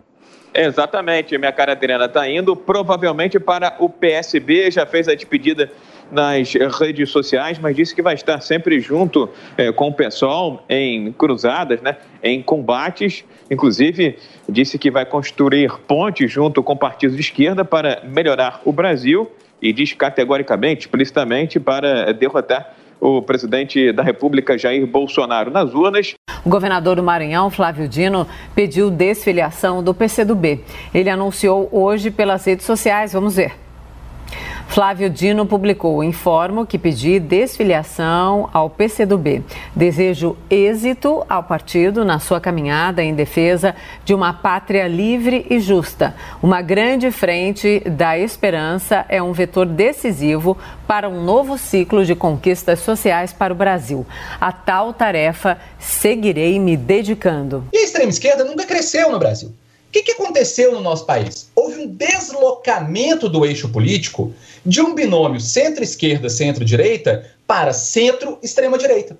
Exatamente, 0.51 1.37
minha 1.37 1.51
cara 1.51 1.73
Adriana 1.73 2.05
está 2.05 2.27
indo 2.27 2.55
provavelmente 2.55 3.39
para 3.39 3.75
o 3.77 3.87
PSB, 3.87 4.71
já 4.71 4.85
fez 4.85 5.07
a 5.07 5.13
despedida 5.13 5.69
nas 6.11 6.53
redes 6.79 7.09
sociais, 7.09 7.59
mas 7.59 7.75
disse 7.75 7.95
que 7.95 8.01
vai 8.01 8.15
estar 8.15 8.39
sempre 8.41 8.79
junto 8.79 9.29
é, 9.57 9.71
com 9.71 9.89
o 9.89 9.93
pessoal 9.93 10.63
em 10.69 11.11
cruzadas, 11.11 11.81
né, 11.81 11.97
em 12.23 12.41
combates. 12.41 13.23
Inclusive, 13.49 14.17
disse 14.47 14.77
que 14.77 14.89
vai 14.89 15.05
construir 15.05 15.71
pontes 15.87 16.31
junto 16.31 16.63
com 16.63 16.75
partidos 16.75 17.15
de 17.15 17.21
esquerda 17.21 17.65
para 17.65 18.01
melhorar 18.03 18.61
o 18.65 18.71
Brasil 18.71 19.29
e 19.61 19.73
diz 19.73 19.93
categoricamente, 19.93 20.81
explicitamente, 20.81 21.59
para 21.59 22.13
derrotar 22.13 22.75
o 22.99 23.21
presidente 23.21 23.91
da 23.91 24.03
República, 24.03 24.57
Jair 24.57 24.85
Bolsonaro, 24.87 25.51
nas 25.51 25.73
urnas. 25.73 26.13
O 26.45 26.49
governador 26.49 26.95
do 26.95 27.03
Maranhão, 27.03 27.49
Flávio 27.49 27.87
Dino, 27.87 28.27
pediu 28.53 28.89
desfiliação 28.89 29.83
do 29.83 29.93
PCdoB. 29.93 30.63
Ele 30.93 31.09
anunciou 31.09 31.67
hoje 31.71 32.11
pelas 32.11 32.45
redes 32.45 32.65
sociais. 32.65 33.13
Vamos 33.13 33.35
ver. 33.35 33.64
Flávio 34.67 35.09
Dino 35.09 35.45
publicou: 35.45 36.03
Informo 36.03 36.65
que 36.65 36.77
pedi 36.77 37.19
desfiliação 37.19 38.49
ao 38.51 38.69
PCdoB. 38.69 39.43
Desejo 39.75 40.35
êxito 40.49 41.25
ao 41.29 41.43
partido 41.43 42.03
na 42.03 42.19
sua 42.19 42.41
caminhada 42.41 43.03
em 43.03 43.13
defesa 43.13 43.75
de 44.03 44.13
uma 44.13 44.33
pátria 44.33 44.87
livre 44.87 45.45
e 45.49 45.59
justa. 45.59 46.15
Uma 46.41 46.61
grande 46.61 47.09
frente 47.11 47.79
da 47.89 48.17
esperança 48.17 49.05
é 49.07 49.21
um 49.21 49.31
vetor 49.31 49.65
decisivo 49.65 50.57
para 50.87 51.07
um 51.07 51.23
novo 51.23 51.57
ciclo 51.57 52.03
de 52.03 52.15
conquistas 52.15 52.79
sociais 52.79 53.31
para 53.31 53.53
o 53.53 53.55
Brasil. 53.55 54.05
A 54.41 54.51
tal 54.51 54.93
tarefa 54.93 55.57
seguirei 55.79 56.59
me 56.59 56.75
dedicando. 56.75 57.63
E 57.71 57.77
a 57.77 57.83
extrema 57.83 58.09
esquerda 58.09 58.43
nunca 58.43 58.65
cresceu 58.65 59.11
no 59.11 59.19
Brasil 59.19 59.53
que, 59.95 60.03
que 60.03 60.11
aconteceu 60.11 60.73
no 60.73 60.81
nosso 60.81 61.05
país? 61.05 61.49
Houve 61.55 61.83
um 61.83 61.87
deslocamento 61.87 63.29
do 63.29 63.45
eixo 63.45 63.69
político 63.69 64.33
de 64.65 64.81
um 64.81 64.93
binômio 64.93 65.39
centro-esquerda, 65.39 66.29
centro-direita 66.29 67.31
para 67.47 67.71
centro-extrema-direita. 67.71 69.17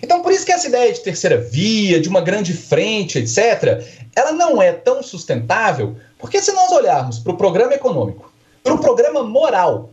Então, 0.00 0.22
por 0.22 0.32
isso 0.32 0.46
que 0.46 0.52
essa 0.52 0.68
ideia 0.68 0.92
de 0.92 1.00
terceira 1.00 1.36
via, 1.36 2.00
de 2.00 2.08
uma 2.08 2.20
grande 2.20 2.52
frente, 2.52 3.18
etc., 3.18 3.84
ela 4.14 4.30
não 4.30 4.62
é 4.62 4.72
tão 4.72 5.02
sustentável, 5.02 5.96
porque 6.16 6.40
se 6.40 6.52
nós 6.52 6.70
olharmos 6.70 7.18
para 7.18 7.32
o 7.32 7.36
programa 7.36 7.74
econômico, 7.74 8.32
para 8.62 8.74
o 8.74 8.78
programa 8.78 9.24
moral, 9.24 9.90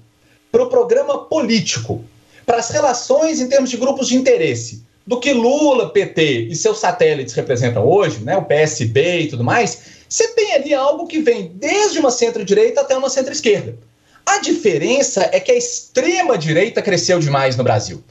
para 0.51 0.63
o 0.63 0.69
programa 0.69 1.25
político, 1.25 2.05
para 2.45 2.57
as 2.57 2.69
relações 2.69 3.41
em 3.41 3.49
termos 3.49 3.71
de 3.71 3.77
grupos 3.77 4.07
de 4.07 4.15
interesse, 4.15 4.85
do 5.05 5.19
que 5.19 5.33
Lula, 5.33 5.89
PT 5.89 6.47
e 6.49 6.55
seus 6.55 6.79
satélites 6.79 7.33
representam 7.33 7.83
hoje, 7.85 8.19
né, 8.19 8.37
o 8.37 8.45
PSB 8.45 9.21
e 9.21 9.27
tudo 9.27 9.43
mais, 9.43 10.00
você 10.11 10.27
tem 10.27 10.51
ali 10.51 10.73
algo 10.73 11.07
que 11.07 11.21
vem 11.21 11.53
desde 11.55 11.97
uma 11.97 12.11
centro-direita 12.11 12.81
até 12.81 12.97
uma 12.97 13.09
centro-esquerda. 13.09 13.77
A 14.25 14.39
diferença 14.39 15.29
é 15.31 15.39
que 15.39 15.49
a 15.49 15.57
extrema-direita 15.57 16.81
cresceu 16.81 17.17
demais 17.17 17.55
no 17.55 17.63
Brasil. 17.63 18.03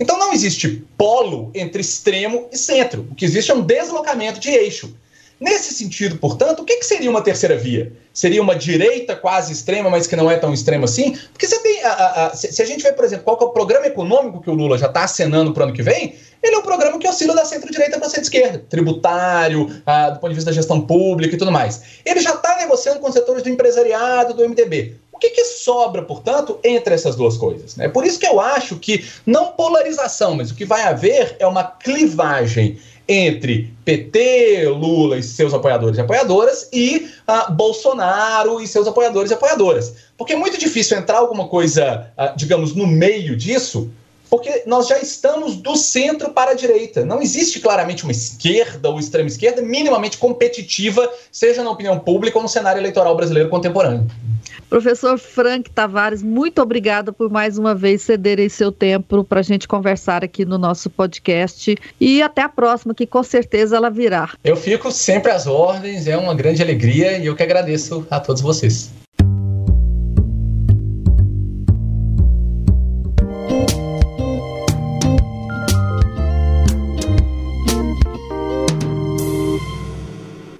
Então 0.00 0.18
não 0.18 0.32
existe 0.32 0.84
polo 0.98 1.52
entre 1.54 1.80
extremo 1.80 2.48
e 2.50 2.58
centro. 2.58 3.06
O 3.08 3.14
que 3.14 3.24
existe 3.24 3.52
é 3.52 3.54
um 3.54 3.62
deslocamento 3.62 4.40
de 4.40 4.50
eixo. 4.50 4.96
Nesse 5.44 5.74
sentido, 5.74 6.16
portanto, 6.16 6.60
o 6.60 6.64
que, 6.64 6.78
que 6.78 6.86
seria 6.86 7.10
uma 7.10 7.20
terceira 7.20 7.54
via? 7.54 7.92
Seria 8.14 8.40
uma 8.40 8.56
direita 8.56 9.14
quase 9.14 9.52
extrema, 9.52 9.90
mas 9.90 10.06
que 10.06 10.16
não 10.16 10.30
é 10.30 10.38
tão 10.38 10.54
extrema 10.54 10.86
assim? 10.86 11.18
Porque 11.32 11.46
você 11.46 11.58
tem. 11.58 11.82
A, 11.84 11.90
a, 11.90 12.26
a, 12.28 12.34
se, 12.34 12.50
se, 12.50 12.62
a 12.62 12.64
gente 12.64 12.82
vê, 12.82 12.90
por 12.94 13.04
exemplo, 13.04 13.26
qual 13.26 13.38
é 13.38 13.44
o 13.44 13.50
programa 13.50 13.86
econômico 13.86 14.40
que 14.40 14.48
o 14.48 14.54
Lula 14.54 14.78
já 14.78 14.86
está 14.86 15.04
acenando 15.04 15.52
para 15.52 15.60
o 15.60 15.64
ano 15.64 15.74
que 15.74 15.82
vem, 15.82 16.14
ele 16.42 16.54
é 16.54 16.58
um 16.58 16.62
programa 16.62 16.98
que 16.98 17.06
oscila 17.06 17.34
da 17.34 17.44
centro-direita 17.44 17.98
para 17.98 18.08
centro-esquerda, 18.08 18.64
tributário, 18.70 19.70
ah, 19.84 20.08
do 20.08 20.18
ponto 20.18 20.30
de 20.30 20.36
vista 20.36 20.50
da 20.50 20.54
gestão 20.54 20.80
pública 20.80 21.34
e 21.34 21.38
tudo 21.38 21.52
mais. 21.52 21.82
Ele 22.06 22.20
já 22.20 22.32
está 22.32 22.56
negociando 22.56 22.98
com 22.98 23.08
os 23.08 23.12
setores 23.12 23.42
do 23.42 23.50
empresariado, 23.50 24.32
do 24.32 24.48
MDB. 24.48 24.96
O 25.12 25.18
que, 25.18 25.28
que, 25.28 25.44
sobra, 25.44 26.02
portanto, 26.02 26.58
entre 26.64 26.94
essas 26.94 27.16
duas 27.16 27.36
coisas? 27.36 27.78
É 27.78 27.88
por 27.88 28.04
isso 28.04 28.18
que 28.18 28.26
eu 28.26 28.40
acho 28.40 28.76
que 28.76 29.04
não 29.26 29.52
polarização, 29.52 30.34
mas 30.34 30.50
o 30.50 30.54
que 30.54 30.64
vai 30.64 30.82
haver 30.82 31.36
é 31.38 31.46
uma 31.46 31.64
clivagem 31.64 32.78
entre 33.08 33.72
PT, 33.84 34.68
Lula 34.68 35.18
e 35.18 35.22
seus 35.22 35.52
apoiadores 35.52 35.98
e 35.98 36.00
apoiadoras 36.00 36.68
e 36.72 37.08
ah, 37.26 37.50
Bolsonaro 37.50 38.60
e 38.60 38.66
seus 38.66 38.86
apoiadores 38.86 39.30
e 39.30 39.34
apoiadoras. 39.34 39.94
Porque 40.16 40.32
é 40.32 40.36
muito 40.36 40.58
difícil 40.58 40.98
entrar 40.98 41.18
alguma 41.18 41.48
coisa, 41.48 42.10
ah, 42.16 42.34
digamos, 42.36 42.74
no 42.74 42.86
meio 42.86 43.36
disso 43.36 43.90
porque 44.34 44.64
nós 44.66 44.88
já 44.88 44.98
estamos 44.98 45.54
do 45.54 45.76
centro 45.76 46.30
para 46.30 46.50
a 46.50 46.54
direita. 46.54 47.04
Não 47.04 47.22
existe 47.22 47.60
claramente 47.60 48.02
uma 48.02 48.10
esquerda 48.10 48.90
ou 48.90 48.98
extrema 48.98 49.28
esquerda 49.28 49.62
minimamente 49.62 50.18
competitiva, 50.18 51.08
seja 51.30 51.62
na 51.62 51.70
opinião 51.70 52.00
pública 52.00 52.36
ou 52.36 52.42
no 52.42 52.48
cenário 52.48 52.80
eleitoral 52.80 53.16
brasileiro 53.16 53.48
contemporâneo. 53.48 54.08
Professor 54.68 55.16
Frank 55.20 55.70
Tavares, 55.70 56.20
muito 56.20 56.60
obrigada 56.60 57.12
por 57.12 57.30
mais 57.30 57.58
uma 57.58 57.76
vez 57.76 58.02
cederem 58.02 58.48
seu 58.48 58.72
tempo 58.72 59.22
para 59.22 59.38
a 59.38 59.44
gente 59.44 59.68
conversar 59.68 60.24
aqui 60.24 60.44
no 60.44 60.58
nosso 60.58 60.90
podcast. 60.90 61.76
E 62.00 62.20
até 62.20 62.42
a 62.42 62.48
próxima, 62.48 62.92
que 62.92 63.06
com 63.06 63.22
certeza 63.22 63.76
ela 63.76 63.88
virá. 63.88 64.30
Eu 64.42 64.56
fico 64.56 64.90
sempre 64.90 65.30
às 65.30 65.46
ordens, 65.46 66.08
é 66.08 66.16
uma 66.16 66.34
grande 66.34 66.60
alegria 66.60 67.18
e 67.18 67.26
eu 67.26 67.36
que 67.36 67.42
agradeço 67.44 68.04
a 68.10 68.18
todos 68.18 68.42
vocês. 68.42 69.03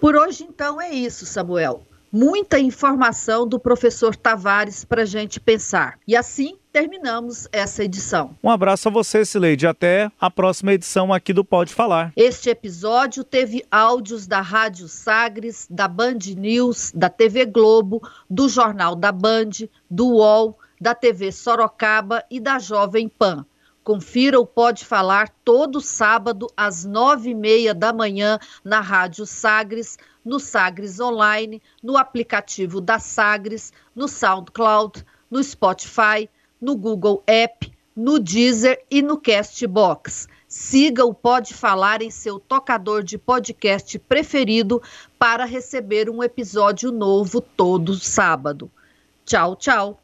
Por 0.04 0.16
hoje, 0.16 0.44
então, 0.46 0.78
é 0.78 0.90
isso, 0.92 1.24
Samuel. 1.24 1.80
Muita 2.12 2.58
informação 2.58 3.48
do 3.48 3.58
professor 3.58 4.14
Tavares 4.14 4.84
para 4.84 5.06
gente 5.06 5.40
pensar. 5.40 5.98
E 6.06 6.14
assim 6.14 6.58
terminamos 6.70 7.48
essa 7.50 7.82
edição. 7.82 8.36
Um 8.42 8.50
abraço 8.50 8.86
a 8.86 8.92
você, 8.92 9.24
Sileide. 9.24 9.66
Até 9.66 10.12
a 10.20 10.30
próxima 10.30 10.74
edição 10.74 11.10
aqui 11.10 11.32
do 11.32 11.42
Pode 11.42 11.72
Falar. 11.72 12.12
Este 12.14 12.50
episódio 12.50 13.24
teve 13.24 13.64
áudios 13.70 14.26
da 14.26 14.42
Rádio 14.42 14.88
Sagres, 14.88 15.66
da 15.70 15.88
Band 15.88 16.18
News, 16.36 16.92
da 16.94 17.08
TV 17.08 17.46
Globo, 17.46 18.06
do 18.28 18.46
Jornal 18.46 18.94
da 18.94 19.10
Band, 19.10 19.52
do 19.90 20.06
UOL, 20.16 20.58
da 20.78 20.94
TV 20.94 21.32
Sorocaba 21.32 22.22
e 22.30 22.38
da 22.38 22.58
Jovem 22.58 23.08
Pan. 23.08 23.46
Confira 23.84 24.40
o 24.40 24.46
Pode 24.46 24.82
Falar 24.82 25.28
todo 25.44 25.78
sábado 25.78 26.46
às 26.56 26.86
nove 26.86 27.30
e 27.30 27.34
meia 27.34 27.74
da 27.74 27.92
manhã 27.92 28.38
na 28.64 28.80
Rádio 28.80 29.26
Sagres, 29.26 29.98
no 30.24 30.40
Sagres 30.40 30.98
Online, 30.98 31.60
no 31.82 31.98
aplicativo 31.98 32.80
da 32.80 32.98
Sagres, 32.98 33.74
no 33.94 34.08
SoundCloud, 34.08 35.04
no 35.30 35.44
Spotify, 35.44 36.30
no 36.58 36.74
Google 36.74 37.22
App, 37.26 37.70
no 37.94 38.18
Deezer 38.18 38.82
e 38.90 39.02
no 39.02 39.20
Castbox. 39.20 40.28
Siga 40.48 41.04
o 41.04 41.12
Pode 41.12 41.52
Falar 41.52 42.00
em 42.00 42.10
seu 42.10 42.40
tocador 42.40 43.02
de 43.02 43.18
podcast 43.18 43.98
preferido 43.98 44.80
para 45.18 45.44
receber 45.44 46.08
um 46.08 46.22
episódio 46.22 46.90
novo 46.90 47.40
todo 47.40 47.94
sábado. 47.96 48.70
Tchau, 49.26 49.56
tchau. 49.56 50.03